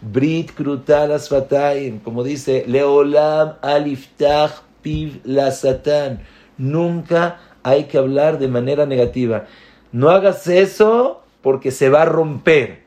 [0.03, 6.21] Brit krutal asfataim, como dice, Leolam aliftach piv la satán.
[6.59, 9.47] Nunca hay que hablar de manera negativa.
[9.93, 12.83] No hagas eso porque se va a romper.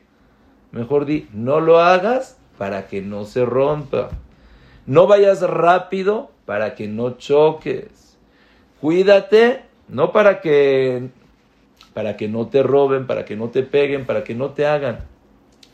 [0.72, 4.10] Mejor di, no lo hagas para que no se rompa.
[4.84, 8.18] No vayas rápido para que no choques.
[8.80, 11.08] Cuídate, no para que
[11.94, 14.98] para que no te roben, para que no te peguen, para que no te hagan.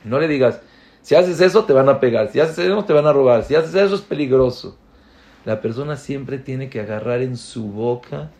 [0.04, 0.60] No le digas,
[1.02, 3.54] si haces eso te van a pegar, si haces eso te van a robar, si
[3.54, 4.76] haces eso es peligroso.
[5.44, 8.30] La persona siempre tiene que agarrar en su boca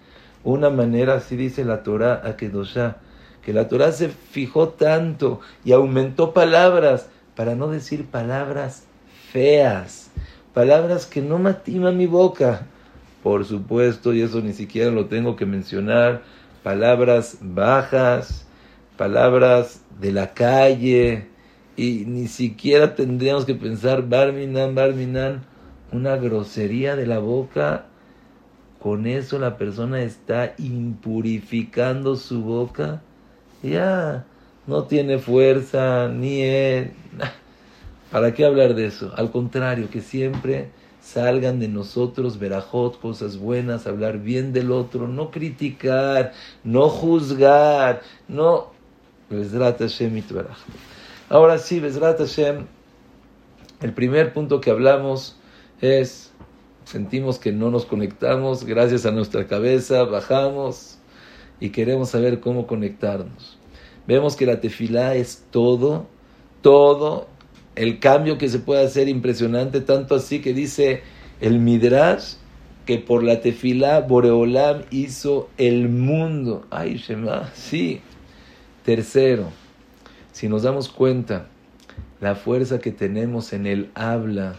[0.44, 2.98] una manera, así dice la Torah a Kedoshá,
[3.44, 8.84] que la Torah se fijó tanto y aumentó palabras para no decir palabras
[9.32, 10.10] feas,
[10.54, 12.66] palabras que no matiman mi boca.
[13.24, 16.22] Por supuesto, y eso ni siquiera lo tengo que mencionar,
[16.62, 18.46] palabras bajas,
[18.96, 21.31] palabras de la calle,
[21.76, 25.42] y ni siquiera tendríamos que pensar Barminan, Barminan,
[25.90, 27.86] una grosería de la boca.
[28.78, 33.00] Con eso la persona está impurificando su boca.
[33.62, 34.26] Ya
[34.66, 36.92] no tiene fuerza, ni él.
[38.10, 39.12] ¿Para qué hablar de eso?
[39.16, 45.30] Al contrario, que siempre salgan de nosotros verajot, cosas buenas, hablar bien del otro, no
[45.30, 46.32] criticar,
[46.62, 48.72] no juzgar, no.
[51.32, 52.66] Ahora sí, Besrat Hashem,
[53.80, 55.38] el primer punto que hablamos
[55.80, 56.30] es,
[56.84, 60.98] sentimos que no nos conectamos, gracias a nuestra cabeza, bajamos
[61.58, 63.56] y queremos saber cómo conectarnos.
[64.06, 66.06] Vemos que la tefilá es todo,
[66.60, 67.28] todo,
[67.76, 71.02] el cambio que se puede hacer impresionante, tanto así que dice
[71.40, 72.34] el Midrash
[72.84, 76.66] que por la tefilá Boreolam hizo el mundo.
[76.68, 78.02] Ay, Shema, sí.
[78.84, 79.61] Tercero,
[80.32, 81.46] si nos damos cuenta
[82.20, 84.56] la fuerza que tenemos en el habla,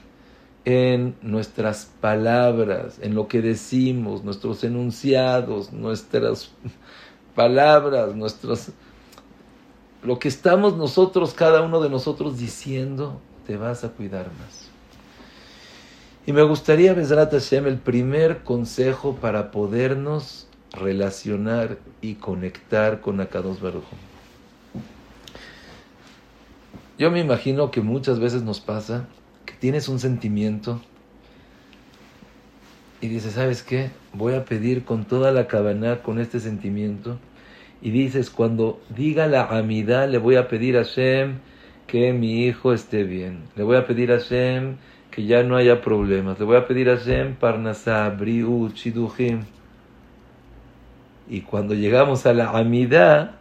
[0.65, 6.51] en nuestras palabras, en lo que decimos, nuestros enunciados, nuestras
[7.35, 8.71] palabras, nuestros
[10.03, 14.69] lo que estamos nosotros, cada uno de nosotros diciendo, te vas a cuidar más.
[16.25, 23.61] Y me gustaría, Besrat Hashem, el primer consejo para podernos relacionar y conectar con Akados
[23.61, 23.83] Baruch.
[27.03, 29.09] Yo me imagino que muchas veces nos pasa
[29.45, 30.79] que tienes un sentimiento
[33.01, 33.91] y dices, ¿sabes qué?
[34.13, 37.19] Voy a pedir con toda la cabana con este sentimiento.
[37.81, 41.39] Y dices, cuando diga la amidad, le voy a pedir a Shem
[41.87, 43.39] que mi hijo esté bien.
[43.57, 44.77] Le voy a pedir a Shem
[45.11, 46.39] que ya no haya problemas.
[46.39, 49.41] Le voy a pedir a Shem parnasa, briu, chiduhim.
[51.27, 53.31] Y cuando llegamos a la amidad,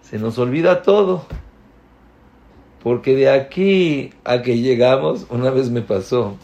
[0.00, 1.28] se nos olvida todo.
[2.82, 6.36] Porque de aquí a que llegamos, una vez me pasó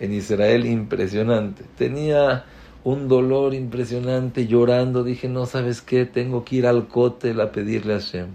[0.00, 1.64] en Israel impresionante.
[1.76, 2.44] Tenía
[2.82, 5.04] un dolor impresionante, llorando.
[5.04, 6.04] Dije, no, ¿sabes qué?
[6.04, 8.28] Tengo que ir al cótel a pedirle a Hashem.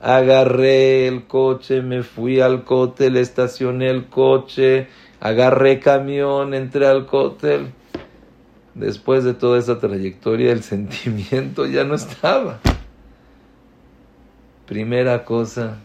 [0.00, 4.88] Agarré el coche, me fui al cótel, estacioné el coche,
[5.20, 7.72] agarré camión, entré al cótel.
[8.74, 12.60] Después de toda esa trayectoria, el sentimiento ya no estaba.
[14.66, 15.78] Primera cosa,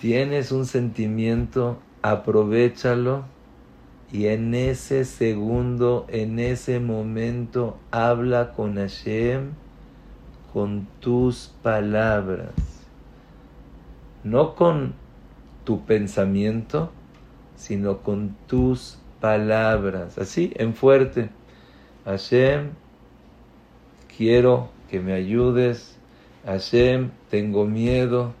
[0.00, 3.24] tienes un sentimiento, aprovechalo
[4.10, 9.52] y en ese segundo, en ese momento, habla con Hashem
[10.52, 12.52] con tus palabras,
[14.24, 14.94] no con
[15.64, 16.90] tu pensamiento,
[17.56, 21.28] sino con tus palabras, así, en fuerte.
[22.04, 22.70] Hashem,
[24.16, 25.98] quiero que me ayudes.
[26.46, 28.32] Hashem, tengo miedo.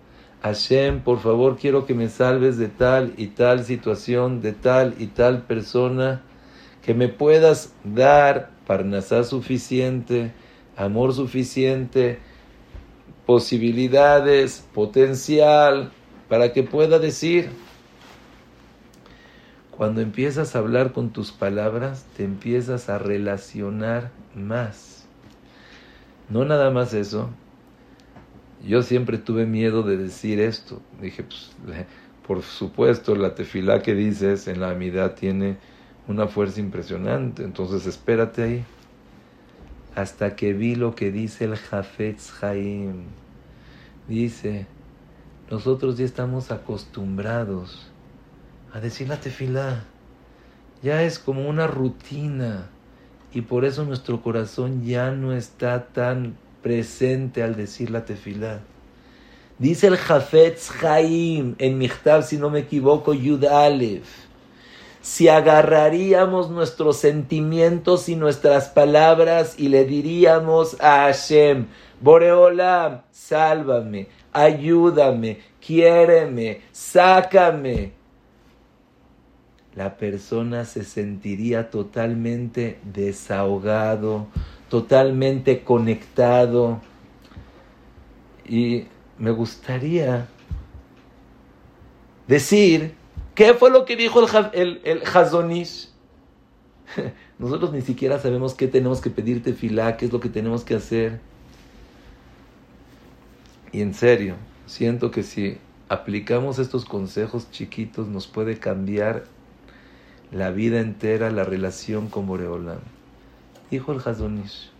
[0.42, 5.08] Hashem, por favor, quiero que me salves de tal y tal situación, de tal y
[5.08, 6.22] tal persona,
[6.82, 10.32] que me puedas dar parnasá suficiente,
[10.76, 12.20] amor suficiente,
[13.26, 15.90] posibilidades, potencial,
[16.28, 17.50] para que pueda decir.
[19.76, 25.06] Cuando empiezas a hablar con tus palabras, te empiezas a relacionar más.
[26.28, 27.30] No nada más eso,
[28.66, 30.82] yo siempre tuve miedo de decir esto.
[31.00, 31.50] Dije, pues,
[32.26, 35.56] por supuesto, la tefilá que dices en la amidad tiene
[36.06, 37.44] una fuerza impresionante.
[37.44, 38.64] Entonces, espérate ahí.
[39.94, 43.04] Hasta que vi lo que dice el Jafetz Haim.
[44.08, 44.66] Dice,
[45.50, 47.90] nosotros ya estamos acostumbrados
[48.72, 49.84] a decir la tefilá.
[50.82, 52.68] Ya es como una rutina.
[53.32, 56.36] Y por eso nuestro corazón ya no está tan
[56.68, 58.60] presente al decir la tefilá.
[59.58, 64.06] Dice el Jafetz Chaim en Michtav, si no me equivoco, Yud Aleph.
[65.00, 71.68] Si agarraríamos nuestros sentimientos y nuestras palabras y le diríamos a Hashem,
[72.02, 77.92] Boreolam, sálvame, ayúdame, quiéreme, sácame.
[79.74, 84.26] La persona se sentiría totalmente desahogado,
[84.68, 86.80] totalmente conectado.
[88.46, 88.86] Y
[89.18, 90.28] me gustaría
[92.26, 92.94] decir,
[93.34, 94.20] ¿qué fue lo que dijo
[94.52, 95.90] el, el, Hazonish?
[97.38, 100.74] Nosotros ni siquiera sabemos qué tenemos que pedirte filá, qué es lo que tenemos que
[100.74, 101.20] hacer.
[103.72, 105.58] Y en serio, siento que si
[105.88, 109.24] aplicamos estos consejos chiquitos nos puede cambiar
[110.32, 112.80] la vida entera, la relación con Boreolam.
[113.70, 114.70] Dijo el Hazonish,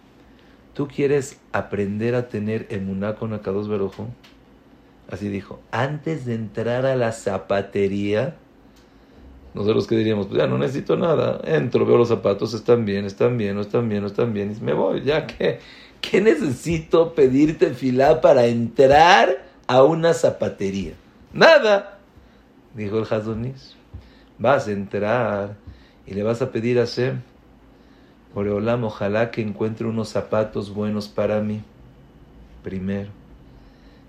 [0.74, 4.08] ¿tú quieres aprender a tener emuná con Akados Berojo?
[5.10, 8.36] Así dijo, antes de entrar a la zapatería,
[9.54, 13.36] nosotros que diríamos, pues ya no necesito nada, entro, veo los zapatos, están bien, están
[13.36, 15.60] bien, no están bien, no están bien, y me voy, ya que,
[16.00, 20.92] ¿qué necesito pedirte fila para entrar a una zapatería?
[21.32, 21.98] Nada,
[22.74, 23.74] dijo el Hazonish.
[24.38, 25.56] Vas a entrar
[26.06, 27.20] y le vas a pedir a Shem,
[28.38, 31.62] Oreolam, ojalá que encuentre unos zapatos buenos para mí.
[32.62, 33.10] Primero,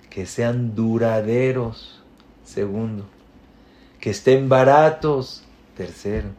[0.10, 2.02] que sean duraderos.
[2.44, 3.06] Segundo,
[4.00, 5.44] que estén baratos.
[5.76, 6.30] Tercero,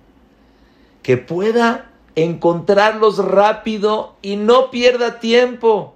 [1.03, 5.95] que pueda encontrarlos rápido y no pierda tiempo.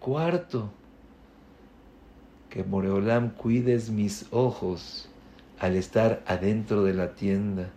[0.00, 0.70] Cuarto,
[2.50, 5.08] que Moreolam cuides mis ojos
[5.58, 7.70] al estar adentro de la tienda.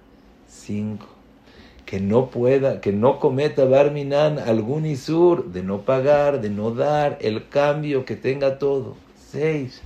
[0.47, 1.07] Cinco,
[1.91, 7.17] que no pueda, que no cometa Barminan algún isur de no pagar, de no dar
[7.19, 8.95] el cambio, que tenga todo.
[9.29, 9.81] Seis,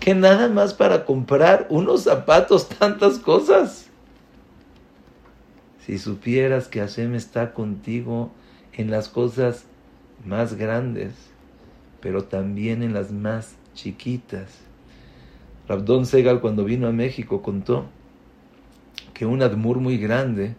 [0.00, 3.90] que nada más para comprar unos zapatos, tantas cosas.
[5.84, 8.30] Si supieras que Hashem está contigo
[8.72, 9.66] en las cosas
[10.24, 11.12] más grandes,
[12.00, 14.48] pero también en las más chiquitas.
[15.68, 17.84] Rabdón Segal cuando vino a México contó
[19.12, 20.56] que un admur muy grande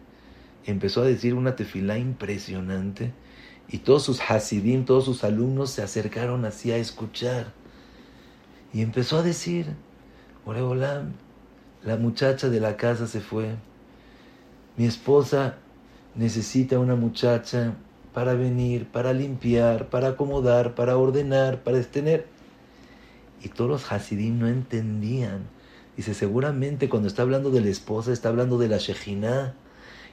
[0.70, 3.14] empezó a decir una tefilá impresionante
[3.68, 7.54] y todos sus hasidim, todos sus alumnos se acercaron así a escuchar.
[8.74, 9.68] Y empezó a decir,
[10.46, 11.14] Oreolam,
[11.84, 13.56] la muchacha de la casa se fue.
[14.76, 15.58] Mi esposa
[16.16, 17.76] necesita una muchacha
[18.14, 22.28] para venir, para limpiar, para acomodar, para ordenar, para tener.
[23.44, 25.48] Y todos los hasidim no entendían.
[25.96, 29.54] Dice, seguramente cuando está hablando de la esposa, está hablando de la Shejinah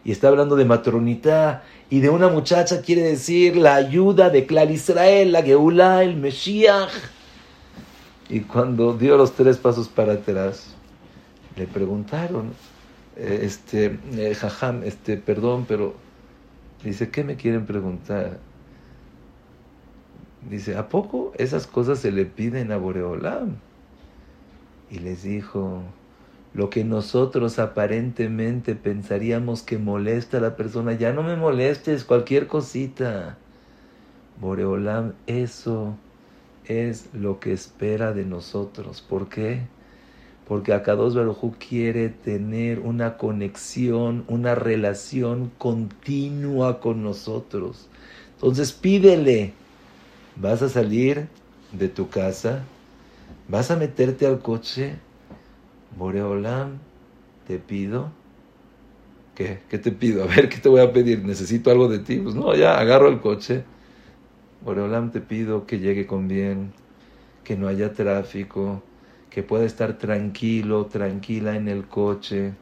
[0.06, 4.70] y está hablando de matronita y de una muchacha quiere decir la ayuda de Clar
[4.70, 6.92] Israel, la Geulá, el Mesías.
[8.28, 10.76] Y cuando dio los tres pasos para atrás,
[11.56, 12.52] le preguntaron,
[13.16, 15.96] eh, este, eh, jajam, este, perdón, pero
[16.84, 18.38] dice, ¿qué me quieren preguntar?
[20.48, 23.56] Dice, ¿a poco esas cosas se le piden a Boreolam?
[24.88, 25.82] Y les dijo,
[26.56, 32.46] lo que nosotros aparentemente pensaríamos que molesta a la persona, ya no me molestes, cualquier
[32.46, 33.36] cosita.
[34.40, 35.98] Boreolam, eso
[36.64, 39.02] es lo que espera de nosotros.
[39.02, 39.66] ¿Por qué?
[40.48, 47.86] Porque Akados Barujú quiere tener una conexión, una relación continua con nosotros.
[48.32, 49.52] Entonces pídele,
[50.36, 51.28] vas a salir
[51.72, 52.62] de tu casa,
[53.46, 54.94] vas a meterte al coche,
[55.96, 56.78] Boreolam,
[57.46, 58.10] te pido.
[59.34, 59.60] ¿Qué?
[59.68, 60.24] ¿Qué te pido?
[60.24, 61.24] A ver, ¿qué te voy a pedir?
[61.24, 62.18] ¿Necesito algo de ti?
[62.18, 63.64] Pues no, ya, agarro el coche.
[64.64, 66.72] Boreolam, te pido que llegue con bien,
[67.44, 68.82] que no haya tráfico,
[69.30, 72.52] que pueda estar tranquilo, tranquila en el coche,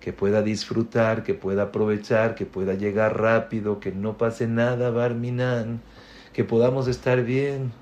[0.00, 5.80] que pueda disfrutar, que pueda aprovechar, que pueda llegar rápido, que no pase nada, Barminan,
[6.32, 7.72] que podamos estar bien.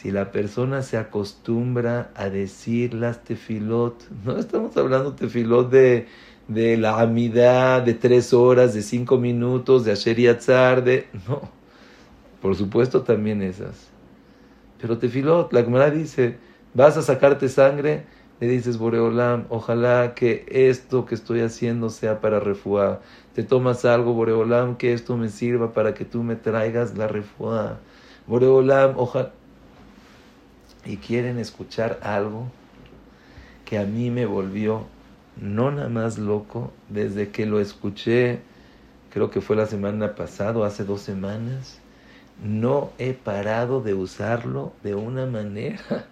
[0.00, 6.06] Si la persona se acostumbra a decir las tefilot, no estamos hablando tefilot de,
[6.46, 11.08] de la amidad de tres horas, de cinco minutos, de Asher Yatzar, de...
[11.26, 11.40] No,
[12.40, 13.88] por supuesto también esas.
[14.80, 16.36] Pero tefilot, la Gemara dice,
[16.74, 18.04] vas a sacarte sangre,
[18.38, 23.00] le dices, Boreolam, ojalá que esto que estoy haciendo sea para refuá.
[23.34, 27.80] Te tomas algo, Boreolam, que esto me sirva para que tú me traigas la refuá.
[28.28, 29.32] Boreolam, ojalá
[30.88, 32.50] y quieren escuchar algo
[33.66, 34.86] que a mí me volvió
[35.36, 38.40] no nada más loco desde que lo escuché,
[39.10, 41.78] creo que fue la semana pasada, hace dos semanas,
[42.42, 46.06] no he parado de usarlo de una manera.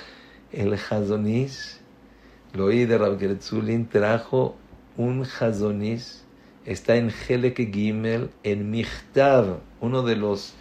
[0.52, 1.78] El Hazonish,
[2.54, 3.18] lo oí de Rav
[3.90, 4.56] trajo
[4.96, 6.22] un Hazonish,
[6.64, 10.54] está en Helek Gimel, en Michtav, uno de los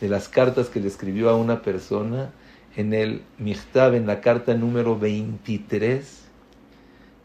[0.00, 2.30] de las cartas que le escribió a una persona,
[2.76, 6.24] en el Michtav, en la carta número 23,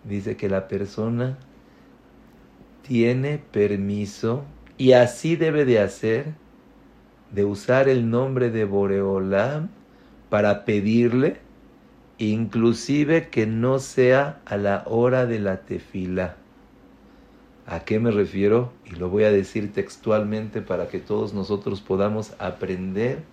[0.05, 1.37] dice que la persona
[2.87, 4.45] tiene permiso
[4.77, 6.33] y así debe de hacer
[7.31, 9.69] de usar el nombre de Boreolam
[10.29, 11.37] para pedirle,
[12.17, 16.37] inclusive que no sea a la hora de la tefila.
[17.67, 18.71] ¿A qué me refiero?
[18.85, 23.23] Y lo voy a decir textualmente para que todos nosotros podamos aprender,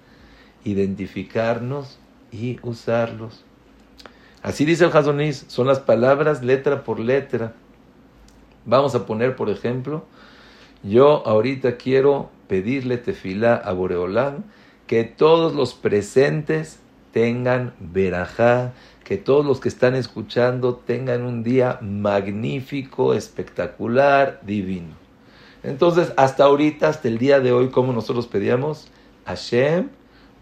[0.65, 1.99] identificarnos
[2.33, 3.45] y usarlos.
[4.43, 7.55] Así dice el Hazonis, son las palabras letra por letra.
[8.65, 10.05] Vamos a poner, por ejemplo,
[10.83, 14.45] yo ahorita quiero pedirle tefilá a Boreolam
[14.87, 16.79] que todos los presentes
[17.13, 18.73] tengan verajá,
[19.05, 24.95] que todos los que están escuchando tengan un día magnífico, espectacular, divino.
[25.63, 28.89] Entonces, hasta ahorita, hasta el día de hoy, como nosotros pedíamos,
[29.27, 29.89] Hashem,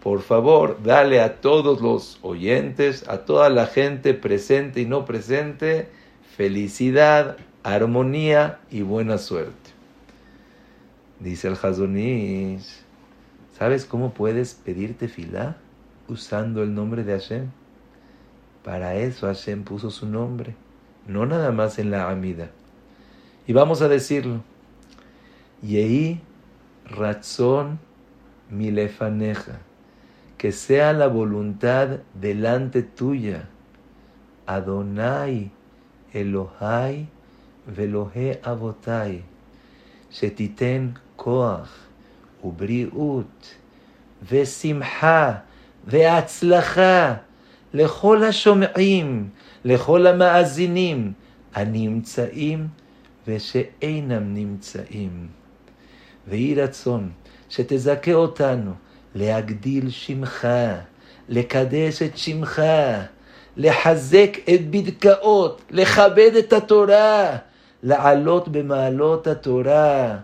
[0.07, 5.89] por favor, dale a todos los oyentes, a toda la gente presente y no presente,
[6.37, 9.71] felicidad, armonía y buena suerte.
[11.19, 12.83] Dice el Hazonish,
[13.59, 15.57] ¿sabes cómo puedes pedirte filá?
[16.07, 17.51] Usando el nombre de Hashem.
[18.63, 20.55] Para eso Hashem puso su nombre,
[21.05, 22.49] no nada más en la Amida.
[23.45, 24.41] Y vamos a decirlo.
[25.61, 26.21] Yehi
[26.85, 27.77] Ratzon
[28.49, 29.66] Milefaneja
[30.37, 33.47] que sea la voluntad delante tuya.
[34.45, 35.49] Adonai,
[36.13, 37.07] Elohai,
[37.67, 39.23] Velohe Avotai,
[40.11, 41.87] שתיתן כוח
[42.43, 43.55] ובריאות
[44.29, 45.33] ושמחה
[45.87, 47.15] והצלחה
[47.73, 49.29] לכל השומעים,
[49.65, 51.13] לכל המאזינים
[51.53, 52.67] הנמצאים
[53.27, 55.27] ושאינם נמצאים.
[56.27, 57.09] ויהי רצון
[57.49, 58.71] שתזכה אותנו
[59.17, 60.47] להגדיל שמך,
[61.29, 62.61] לקדש את שמך,
[63.57, 67.37] לחזק את בדקאות, לכבד את התורה,
[67.83, 70.17] לעלות במעלות התורה,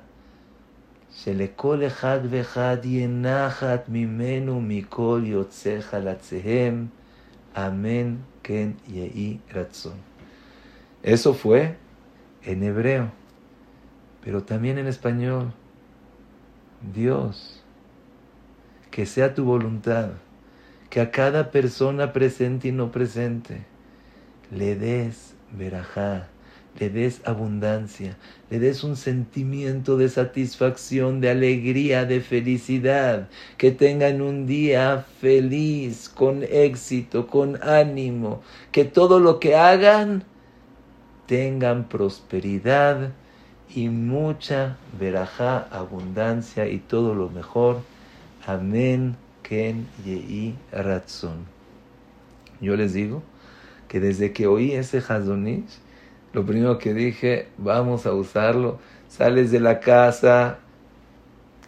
[1.16, 6.88] שלכל אחד ואחד יהיה נחת ממנו מכל יוצא חלציהם,
[7.58, 9.98] אמן כן יהי רצון.
[11.04, 11.76] Eso fue
[12.46, 13.12] en hebreo,
[14.24, 15.52] pero también en español.
[16.94, 17.63] Dios
[18.94, 20.12] que sea tu voluntad,
[20.92, 23.64] que a cada persona presente y no presente
[24.52, 26.28] le des verajá,
[26.80, 28.16] le des abundancia,
[28.52, 36.08] le des un sentimiento de satisfacción, de alegría, de felicidad, que tengan un día feliz,
[36.08, 40.24] con éxito, con ánimo, que todo lo que hagan
[41.26, 43.10] tengan prosperidad
[43.74, 47.82] y mucha verajá, abundancia y todo lo mejor
[48.46, 51.46] Amén, Ken, Yei, Ratzon.
[52.60, 53.24] Yo les digo
[53.88, 55.80] que desde que oí ese Hazonish,
[56.34, 58.80] lo primero que dije, vamos a usarlo.
[59.08, 60.58] Sales de la casa,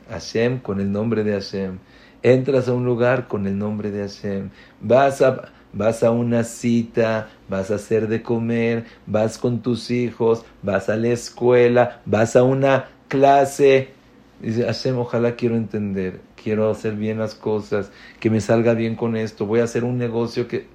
[0.09, 1.77] Hashem con el nombre de Hashem.
[2.23, 4.49] Entras a un lugar con el nombre de Hashem.
[4.81, 10.43] Vas a, vas a una cita, vas a hacer de comer, vas con tus hijos,
[10.63, 13.93] vas a la escuela, vas a una clase.
[14.41, 19.15] Dice, Hashem, ojalá quiero entender, quiero hacer bien las cosas, que me salga bien con
[19.15, 20.67] esto, voy a hacer un negocio que...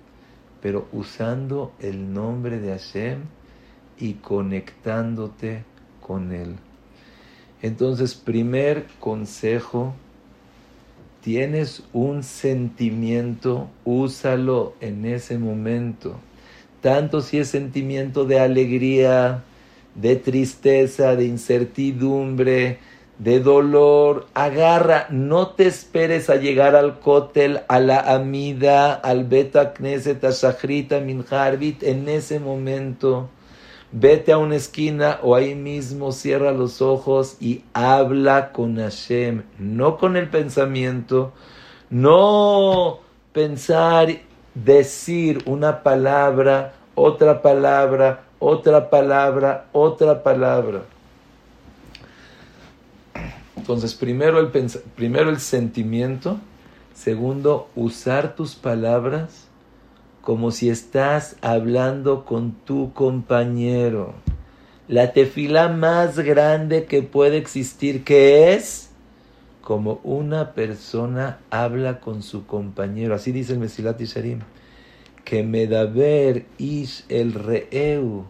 [0.62, 3.20] Pero usando el nombre de Hashem
[3.98, 5.64] y conectándote
[6.00, 6.56] con Él.
[7.62, 9.94] Entonces, primer consejo,
[11.22, 16.18] tienes un sentimiento, úsalo en ese momento.
[16.80, 19.44] Tanto si es sentimiento de alegría,
[19.94, 22.78] de tristeza, de incertidumbre,
[23.20, 29.74] de dolor, agarra, no te esperes a llegar al cótel, a la amida, al beta
[29.74, 33.28] knesset, a shahrita, en ese momento.
[33.92, 39.98] Vete a una esquina o ahí mismo cierra los ojos y habla con Hashem, no
[39.98, 41.32] con el pensamiento,
[41.90, 43.00] no
[43.34, 44.08] pensar,
[44.54, 50.84] decir una palabra, otra palabra, otra palabra, otra palabra.
[53.70, 54.48] Entonces, primero el,
[54.96, 56.40] primero el sentimiento,
[56.92, 59.46] segundo, usar tus palabras
[60.22, 64.14] como si estás hablando con tu compañero.
[64.88, 68.90] La tefila más grande que puede existir, que es
[69.62, 73.14] como una persona habla con su compañero.
[73.14, 74.40] Así dice el Mesilat Isharim.
[75.24, 78.24] Que medaber ish el reeu,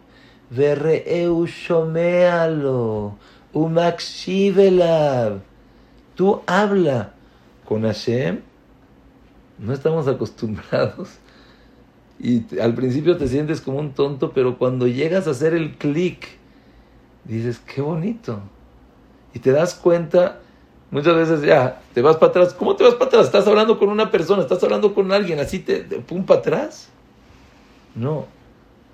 [0.51, 3.17] reeu shomealo,
[3.53, 5.41] umakshivelav.
[6.15, 7.13] Tú habla
[7.65, 8.41] con Hashem.
[9.59, 11.19] No estamos acostumbrados
[12.23, 16.27] y al principio te sientes como un tonto, pero cuando llegas a hacer el clic,
[17.23, 18.39] dices, qué bonito.
[19.33, 20.39] Y te das cuenta,
[20.91, 22.53] muchas veces ya, te vas para atrás.
[22.53, 23.25] ¿Cómo te vas para atrás?
[23.25, 26.89] Estás hablando con una persona, estás hablando con alguien, así te, pum para atrás.
[27.95, 28.27] No,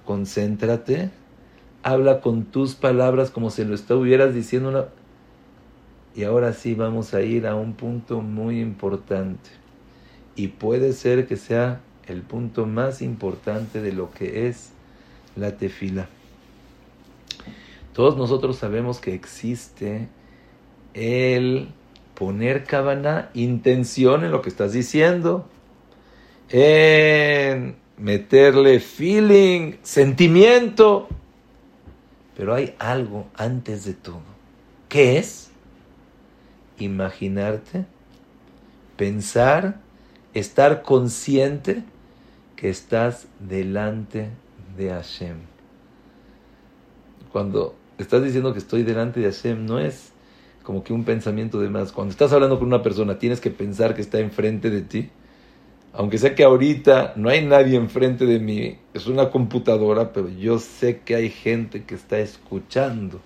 [0.05, 1.11] concéntrate,
[1.87, 4.85] habla con tus palabras como si lo estuvieras diciendo una...
[6.15, 9.49] Y ahora sí vamos a ir a un punto muy importante.
[10.35, 14.71] Y puede ser que sea el punto más importante de lo que es
[15.37, 16.09] la tefila.
[17.93, 20.09] Todos nosotros sabemos que existe
[20.93, 21.69] el
[22.15, 25.47] poner cabana, intención en lo que estás diciendo,
[26.49, 31.07] en meterle feeling, sentimiento.
[32.37, 34.21] Pero hay algo antes de todo.
[34.89, 35.49] ¿Qué es?
[36.77, 37.85] Imaginarte,
[38.95, 39.79] pensar,
[40.35, 41.83] estar consciente
[42.55, 44.29] que estás delante
[44.77, 45.37] de Hashem.
[47.31, 50.11] Cuando estás diciendo que estoy delante de Hashem, no es
[50.61, 51.91] como que un pensamiento de más.
[51.91, 55.09] Cuando estás hablando con una persona, tienes que pensar que está enfrente de ti.
[55.93, 60.59] Aunque sé que ahorita no hay nadie enfrente de mí, es una computadora, pero yo
[60.59, 63.19] sé que hay gente que está escuchando.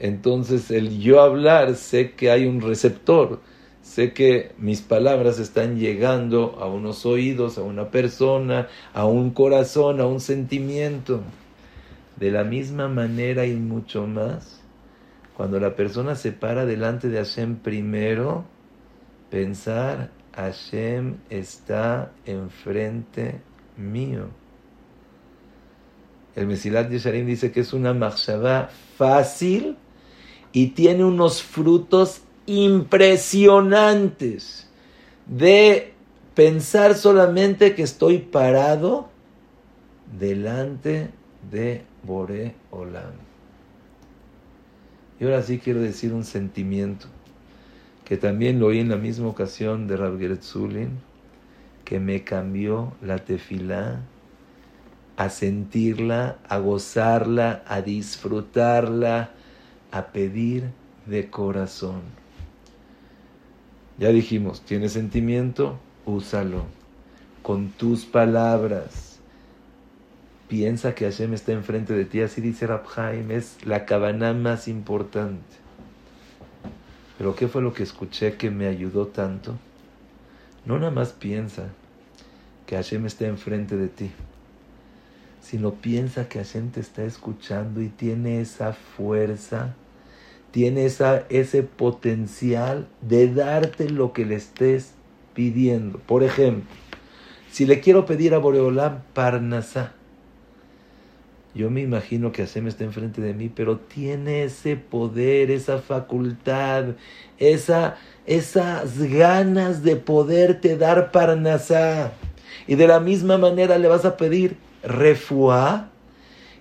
[0.00, 3.40] Entonces, el yo hablar, sé que hay un receptor
[3.84, 10.00] sé que mis palabras están llegando a unos oídos, a una persona, a un corazón,
[10.00, 11.20] a un sentimiento.
[12.16, 14.62] De la misma manera y mucho más,
[15.36, 18.44] cuando la persona se para delante de Hashem primero,
[19.30, 23.40] pensar, Hashem está enfrente
[23.76, 24.28] mío.
[26.34, 29.78] El Mesilat Yesharim dice que es una machshavá fácil
[30.52, 34.68] y tiene unos frutos impresionantes
[35.26, 35.94] de
[36.34, 39.08] pensar solamente que estoy parado
[40.18, 41.10] delante
[41.50, 43.12] de Bore Olam.
[45.20, 47.06] Y ahora sí quiero decir un sentimiento
[48.04, 50.98] que también lo oí en la misma ocasión de Rav Zulin,
[51.84, 54.02] que me cambió la tefilá
[55.16, 59.30] a sentirla, a gozarla, a disfrutarla,
[59.92, 60.70] a pedir
[61.06, 62.02] de corazón.
[63.98, 66.64] Ya dijimos, tienes sentimiento, úsalo.
[67.42, 69.20] Con tus palabras.
[70.48, 75.63] Piensa que Hashem está enfrente de ti, así dice Rabhaim, es la cabana más importante.
[77.18, 79.56] Pero ¿qué fue lo que escuché que me ayudó tanto?
[80.64, 81.68] No nada más piensa
[82.66, 84.10] que Hashem está enfrente de ti,
[85.40, 89.74] sino piensa que Hashem te está escuchando y tiene esa fuerza
[90.54, 94.92] tiene esa, ese potencial de darte lo que le estés
[95.34, 95.98] pidiendo.
[95.98, 96.70] Por ejemplo,
[97.50, 99.94] si le quiero pedir a Boreolam Parnasá,
[101.54, 106.96] Yo me imagino que Hashem está enfrente de mí, pero tiene ese poder, esa facultad,
[107.38, 107.96] esa,
[108.26, 112.12] esas ganas de poderte dar parnasá.
[112.66, 115.90] Y de la misma manera le vas a pedir refuá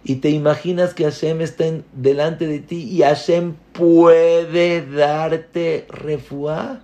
[0.03, 6.81] y te imaginas que Hashem está delante de ti y Hashem puede darte refuá.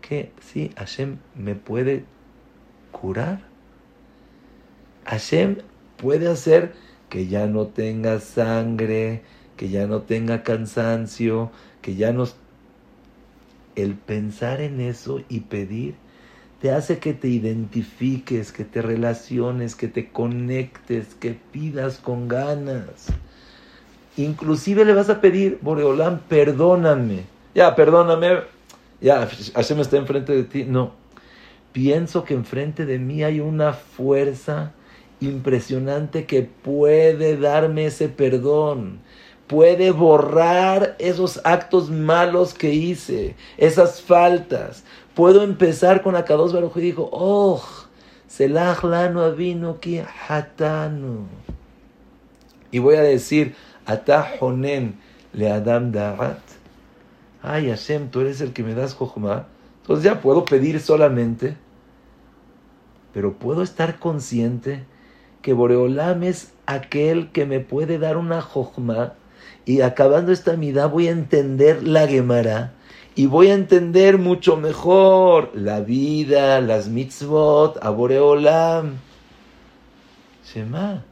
[0.00, 2.04] Que sí, Hashem me puede
[2.92, 3.40] curar.
[5.04, 5.56] Hashem
[5.96, 6.72] puede hacer
[7.10, 9.22] que ya no tenga sangre,
[9.58, 11.50] que ya no tenga cansancio,
[11.82, 12.24] que ya no...
[13.76, 15.94] El pensar en eso y pedir
[16.60, 23.06] te hace que te identifiques, que te relaciones, que te conectes, que pidas con ganas.
[24.16, 27.24] Inclusive le vas a pedir, Boreolán, perdóname.
[27.54, 28.40] Ya, perdóname.
[29.00, 30.64] Ya, Hashem está enfrente de ti.
[30.64, 30.92] No.
[31.72, 34.72] Pienso que enfrente de mí hay una fuerza
[35.20, 39.00] impresionante que puede darme ese perdón,
[39.46, 44.84] puede borrar esos actos malos que hice, esas faltas.
[45.14, 47.62] Puedo empezar con Akados Baruj y dijo, oh,
[48.30, 51.26] Selah lano avino ki hatanu.
[52.70, 53.56] Y voy a decir,
[53.86, 55.00] Atahonen
[55.32, 56.38] le Adam Darat.
[57.42, 59.48] Ay, Hashem, tú eres el que me das Jochma.
[59.80, 61.56] Entonces ya puedo pedir solamente,
[63.12, 64.84] pero puedo estar consciente
[65.42, 69.14] que Boreolam es aquel que me puede dar una jojma
[69.64, 72.72] y acabando esta mida voy a entender la Gemara
[73.14, 78.98] y voy a entender mucho mejor la vida, las mitzvot, a Boreolam.
[80.44, 81.04] Shema.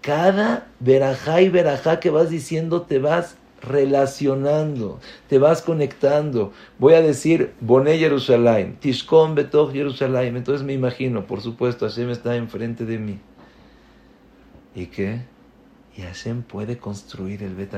[0.00, 3.36] Cada verajá y verajá que vas diciendo te vas
[3.66, 6.52] relacionando, te vas conectando.
[6.78, 10.36] Voy a decir Boné Jerusalén, Tishkon Betoch Jerusalén.
[10.36, 13.18] Entonces me imagino, por supuesto, Hashem está enfrente de mí.
[14.74, 15.22] ¿Y qué?
[15.96, 17.74] Y Hashem puede construir el Bet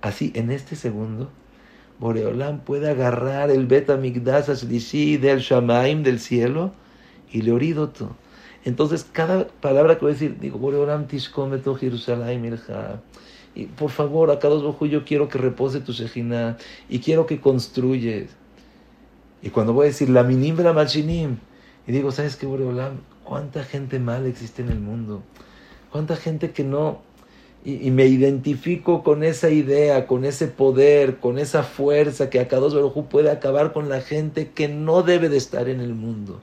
[0.00, 1.30] Así, en este segundo,
[1.98, 6.72] Boreolam puede agarrar el Bet HaMikdash del Shamaim, del cielo,
[7.32, 8.16] y le todo.
[8.64, 12.58] Entonces, cada palabra que voy a decir, digo, Boreolam Tishkon Betoch Jerusalén,
[13.54, 16.56] y por favor, a cada dos yo quiero que repose tu Shejina
[16.88, 18.30] y quiero que construyes.
[19.42, 21.36] Y cuando voy a decir la minimbra machinim,
[21.86, 23.00] y digo, ¿sabes qué, Boreolam?
[23.24, 25.22] ¿Cuánta gente mal existe en el mundo?
[25.92, 27.02] ¿Cuánta gente que no...
[27.66, 32.74] Y, me identifico con esa idea, con ese poder, con esa fuerza que a Kadosh
[32.74, 36.42] Baruj puede acabar con la gente que no debe de estar en el mundo.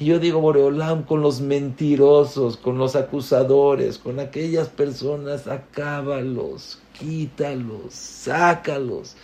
[0.00, 7.94] Y yo digo, Boreolam, con los mentirosos, con los acusadores, con aquellas personas, acábalos, quítalos,
[7.94, 9.16] sácalos.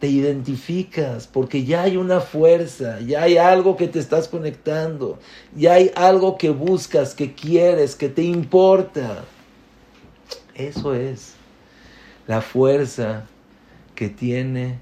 [0.00, 5.18] Te identificas porque ya hay una fuerza, ya hay algo que te estás conectando,
[5.54, 9.24] ya hay algo que buscas, que quieres, que te importa.
[10.54, 11.34] Eso es
[12.26, 13.26] la fuerza
[13.94, 14.78] que tiene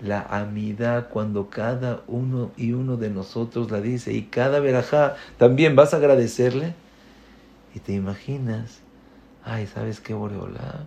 [0.00, 5.74] la amidad cuando cada uno y uno de nosotros la dice y cada verajá también
[5.76, 6.74] vas a agradecerle
[7.74, 8.80] y te imaginas,
[9.44, 10.86] ay, ¿sabes qué, Boreola?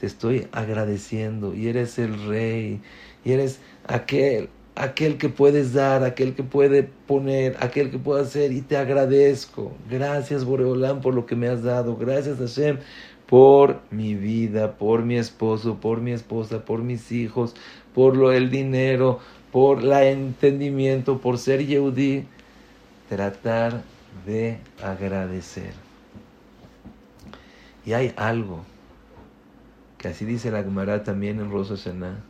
[0.00, 2.80] Te estoy agradeciendo y eres el rey
[3.24, 8.52] y eres aquel, aquel que puedes dar, aquel que puede poner, aquel que puede hacer
[8.52, 9.72] y te agradezco.
[9.88, 11.96] Gracias, Boreolán, por lo que me has dado.
[11.96, 12.78] Gracias, Hashem,
[13.26, 17.54] por mi vida, por mi esposo, por mi esposa, por mis hijos,
[17.96, 19.20] por lo el dinero,
[19.50, 22.26] por el entendimiento, por ser Yehudi,
[23.08, 23.84] tratar
[24.26, 25.72] de agradecer.
[27.86, 28.64] Y hay algo
[29.96, 32.22] que así dice la Gemara también en Shana,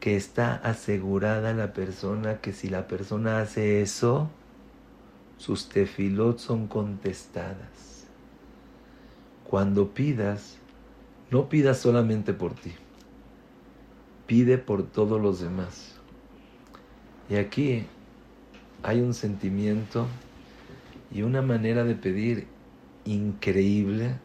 [0.00, 4.28] que está asegurada la persona que si la persona hace eso,
[5.38, 8.06] sus tefilot son contestadas.
[9.48, 10.56] Cuando pidas,
[11.30, 12.72] no pidas solamente por ti,
[14.26, 15.94] pide por todos los demás.
[17.28, 17.84] Y aquí
[18.82, 20.06] hay un sentimiento
[21.12, 22.46] y una manera de pedir
[23.04, 24.16] increíble.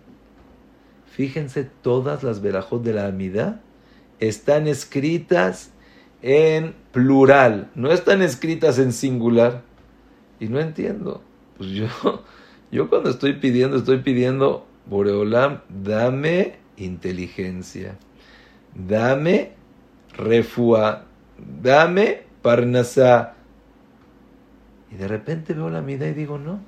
[1.06, 3.62] Fíjense, todas las verajos de la amidad
[4.20, 5.72] están escritas
[6.22, 9.64] en plural, no están escritas en singular.
[10.40, 11.22] Y no entiendo.
[11.58, 11.88] Pues yo,
[12.72, 17.98] yo cuando estoy pidiendo, estoy pidiendo Boreolam, dame inteligencia,
[18.76, 19.52] dame
[20.14, 21.06] refua,
[21.62, 23.36] dame parnasá.
[24.92, 26.60] Y de repente veo la mida y digo, no,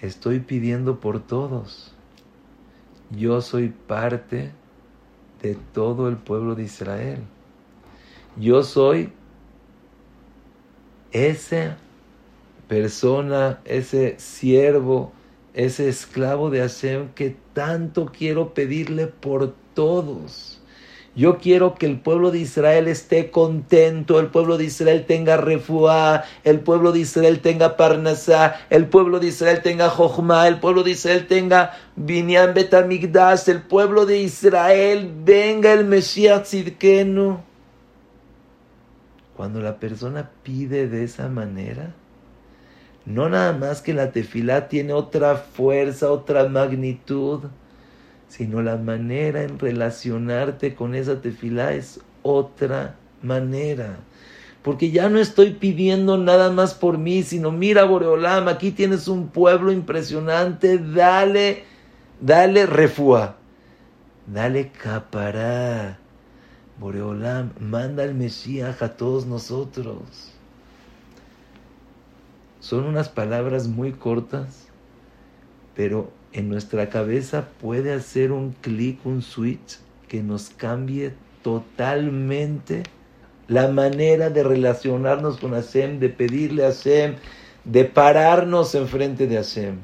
[0.00, 1.94] estoy pidiendo por todos.
[3.10, 4.52] Yo soy parte
[5.42, 7.20] de todo el pueblo de Israel.
[8.36, 9.12] Yo soy
[11.12, 11.78] esa
[12.68, 15.12] persona, ese siervo,
[15.54, 20.57] ese esclavo de Hashem que tanto quiero pedirle por todos.
[21.18, 26.22] Yo quiero que el pueblo de Israel esté contento, el pueblo de Israel tenga refuá,
[26.44, 30.92] el pueblo de Israel tenga parnasá, el pueblo de Israel tenga jochma, el pueblo de
[30.92, 37.40] Israel tenga binyan betamigdash, el pueblo de Israel venga el Mesías tzidkenu.
[39.36, 41.94] Cuando la persona pide de esa manera,
[43.06, 47.40] no nada más que la tefilá tiene otra fuerza, otra magnitud,
[48.28, 53.98] sino la manera en relacionarte con esa tefilá es otra manera.
[54.62, 59.28] Porque ya no estoy pidiendo nada más por mí, sino mira Boreolam, aquí tienes un
[59.28, 61.64] pueblo impresionante, dale,
[62.20, 63.36] dale refua,
[64.26, 65.98] dale capará.
[66.78, 70.32] Boreolam, manda el Mesías a todos nosotros.
[72.60, 74.68] Son unas palabras muy cortas,
[75.74, 81.12] pero en nuestra cabeza puede hacer un clic, un switch que nos cambie
[81.42, 82.82] totalmente
[83.46, 87.14] la manera de relacionarnos con Hashem, de pedirle a Hashem,
[87.64, 89.76] de pararnos enfrente de Hashem.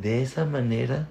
[0.00, 1.08] De esa manera,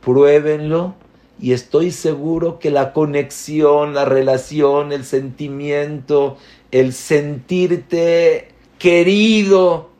[0.00, 0.94] pruébenlo
[1.40, 6.36] y estoy seguro que la conexión, la relación, el sentimiento,
[6.70, 9.91] el sentirte querido,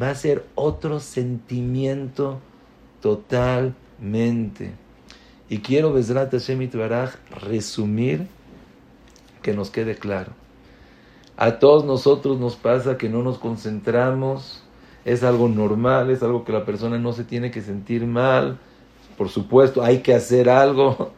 [0.00, 2.40] va a ser otro sentimiento
[3.00, 4.72] totalmente.
[5.48, 8.26] Y quiero, Besrat Hashem Baraj, resumir
[9.42, 10.32] que nos quede claro.
[11.36, 14.62] A todos nosotros nos pasa que no nos concentramos,
[15.04, 18.58] es algo normal, es algo que la persona no se tiene que sentir mal,
[19.16, 21.12] por supuesto, hay que hacer algo.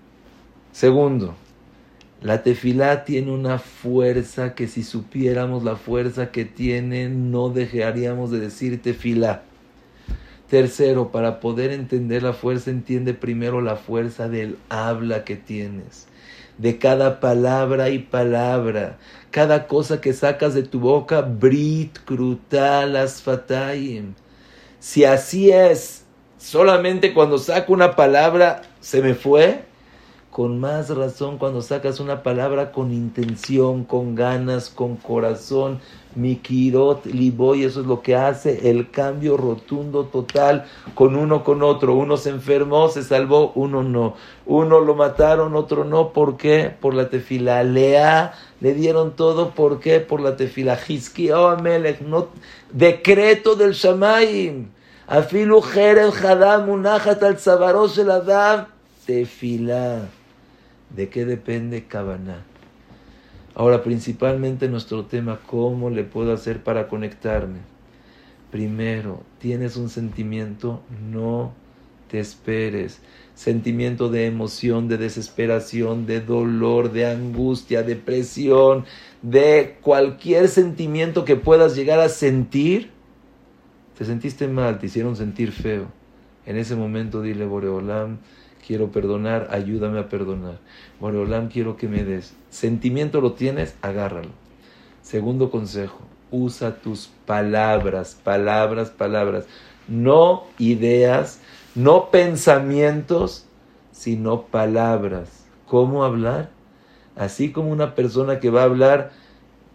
[0.72, 1.34] Segundo,
[2.22, 8.40] la tefilá tiene una fuerza que si supiéramos la fuerza que tiene, no dejaríamos de
[8.40, 9.42] decir tefilá.
[10.50, 16.08] Tercero, para poder entender la fuerza, entiende primero la fuerza del habla que tienes,
[16.58, 18.98] de cada palabra y palabra,
[19.30, 24.12] cada cosa que sacas de tu boca, brit, krutal, asfatayim.
[24.78, 26.04] Si así es,
[26.36, 29.69] solamente cuando saco una palabra se me fue,
[30.30, 35.80] con más razón cuando sacas una palabra con intención, con ganas, con corazón,
[36.14, 41.94] mikirot, liboy, eso es lo que hace el cambio rotundo total con uno con otro.
[41.94, 44.14] Uno se enfermó, se salvó, uno no.
[44.46, 46.12] Uno lo mataron, otro no.
[46.12, 46.72] ¿Por qué?
[46.80, 47.64] Por la tefila.
[47.64, 49.50] Lea, le dieron todo.
[49.50, 49.98] ¿Por qué?
[49.98, 50.78] Por la tefila.
[51.34, 52.28] oh Amelech, no,
[52.72, 54.68] decreto del Shamayim.
[55.08, 57.36] Afilu el Hadam, Unachat al
[57.98, 58.66] el Adam.
[59.04, 60.19] Tefila.
[60.94, 62.44] ¿De qué depende Kabaná?
[63.54, 67.58] Ahora, principalmente nuestro tema, ¿cómo le puedo hacer para conectarme?
[68.50, 71.52] Primero, tienes un sentimiento, no
[72.10, 73.00] te esperes.
[73.34, 78.84] Sentimiento de emoción, de desesperación, de dolor, de angustia, depresión,
[79.22, 82.90] de cualquier sentimiento que puedas llegar a sentir.
[83.96, 85.86] Te sentiste mal, te hicieron sentir feo.
[86.46, 88.18] En ese momento dile, Boreolam,
[88.66, 90.58] quiero perdonar, ayúdame a perdonar.
[91.00, 92.34] Boreolam, quiero que me des.
[92.50, 94.30] Sentimiento lo tienes, agárralo.
[95.02, 96.00] Segundo consejo,
[96.30, 99.46] usa tus palabras, palabras, palabras.
[99.88, 101.40] No ideas,
[101.74, 103.46] no pensamientos,
[103.92, 105.46] sino palabras.
[105.66, 106.50] ¿Cómo hablar?
[107.16, 109.12] Así como una persona que va a hablar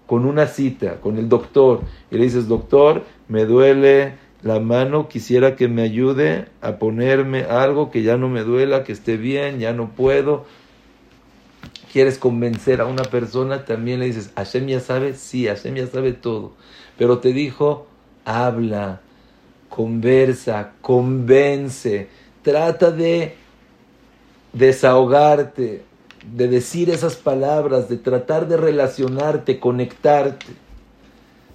[0.06, 1.82] con una cita, con el doctor,
[2.12, 4.14] y le dices, doctor, me duele
[4.46, 8.92] la mano, quisiera que me ayude a ponerme algo que ya no me duela, que
[8.92, 10.46] esté bien, ya no puedo.
[11.92, 16.14] Quieres convencer a una persona, también le dices, Hashem ya sabe, sí, Hashem ya sabe
[16.14, 16.54] todo.
[16.96, 17.88] Pero te dijo,
[18.24, 19.02] habla,
[19.68, 22.08] conversa, convence,
[22.44, 23.34] trata de
[24.54, 25.82] desahogarte,
[26.36, 30.46] de decir esas palabras, de tratar de relacionarte, conectarte.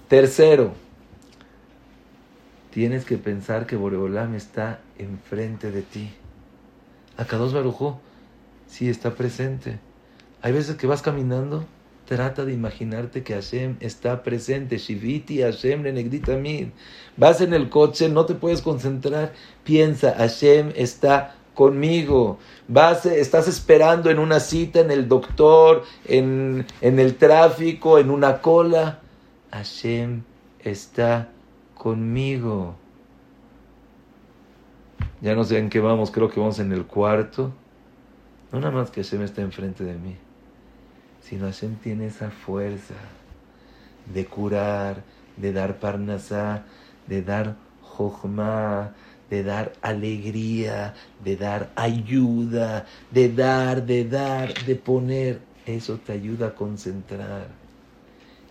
[0.09, 0.73] Tercero,
[2.71, 6.11] tienes que pensar que Boreolam está enfrente de ti.
[7.17, 7.99] Akados Barujo,
[8.67, 9.79] sí está presente.
[10.41, 11.65] Hay veces que vas caminando,
[12.07, 14.77] trata de imaginarte que Hashem está presente.
[14.77, 16.69] Shiviti Hashem Lenegditamid.
[17.17, 19.33] Vas en el coche, no te puedes concentrar.
[19.63, 22.39] Piensa, Hashem está conmigo.
[22.67, 28.41] Vas, estás esperando en una cita, en el doctor, en, en el tráfico, en una
[28.41, 28.99] cola.
[29.51, 30.23] Hashem
[30.63, 31.29] está
[31.81, 32.75] conmigo.
[35.19, 37.51] Ya no sé en qué vamos, creo que vamos en el cuarto.
[38.51, 40.15] No nada más que Hashem está enfrente de mí,
[41.21, 42.93] sino Hashem tiene esa fuerza
[44.13, 45.01] de curar,
[45.37, 46.65] de dar parnasá,
[47.07, 48.93] de dar jochma,
[49.31, 55.39] de dar alegría, de dar ayuda, de dar, de dar, de poner.
[55.65, 57.47] Eso te ayuda a concentrar.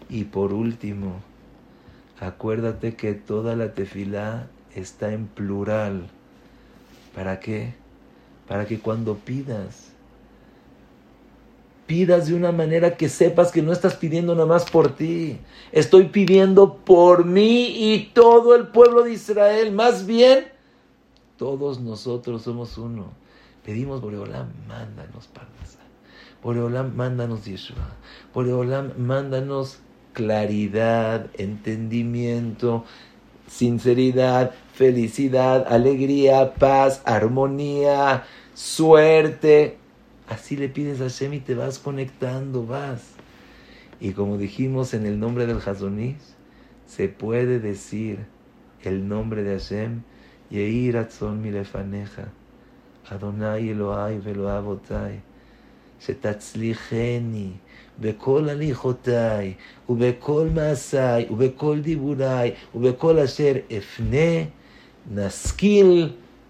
[0.08, 1.29] Y por último,
[2.20, 6.08] acuérdate que toda la tefilá está en plural.
[7.14, 7.74] ¿Para qué?
[8.46, 9.90] Para que cuando pidas,
[11.86, 15.38] pidas de una manera que sepas que no estás pidiendo nada más por ti.
[15.72, 19.72] Estoy pidiendo por mí y todo el pueblo de Israel.
[19.72, 20.44] Más bien,
[21.36, 23.06] todos nosotros somos uno.
[23.64, 25.80] Pedimos, Boreolam, mándanos Parnasá.
[26.42, 27.88] Boreolam, mándanos Yeshua.
[28.32, 29.78] Boreolam, mándanos
[30.12, 32.84] claridad, entendimiento,
[33.46, 39.76] sinceridad, felicidad, alegría, paz, armonía, suerte.
[40.28, 43.14] Así le pides a Hashem y te vas conectando, vas.
[44.00, 46.16] Y como dijimos en el nombre del Hazonish,
[46.86, 48.18] se puede decir
[48.82, 50.02] el nombre de Hashem,
[50.50, 52.28] Yeir Atzon Milefaneja,
[53.08, 55.20] Adonai Eloai Veloavotai,
[56.00, 57.60] Shetatzlicheni,
[57.99, 59.53] בכל הליכותיי,
[59.89, 64.43] ובכל מעשיי, ובכל דיבוריי, ובכל אשר אפנה,
[65.11, 66.09] נשכיל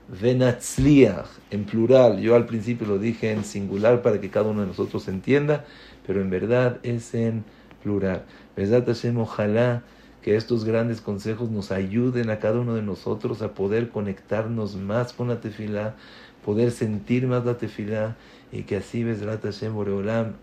[0.10, 2.20] Venatzliach, en plural.
[2.20, 5.66] Yo al principio lo dije en singular para que cada uno de nosotros entienda,
[6.06, 7.43] pero en verdad es en
[7.82, 8.24] plural.
[8.56, 9.84] Verdad Hashem, ojalá
[10.22, 15.12] que estos grandes consejos nos ayuden a cada uno de nosotros a poder conectarnos más
[15.14, 15.96] con la tefilá,
[16.43, 18.16] poder sentir más la tefilá
[18.52, 20.34] y que así Besrat Hashem Boreolam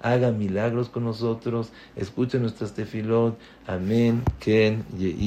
[0.00, 3.38] haga milagros con nosotros, escuche nuestras tefilot.
[3.66, 4.22] Amén.
[4.40, 4.84] Ken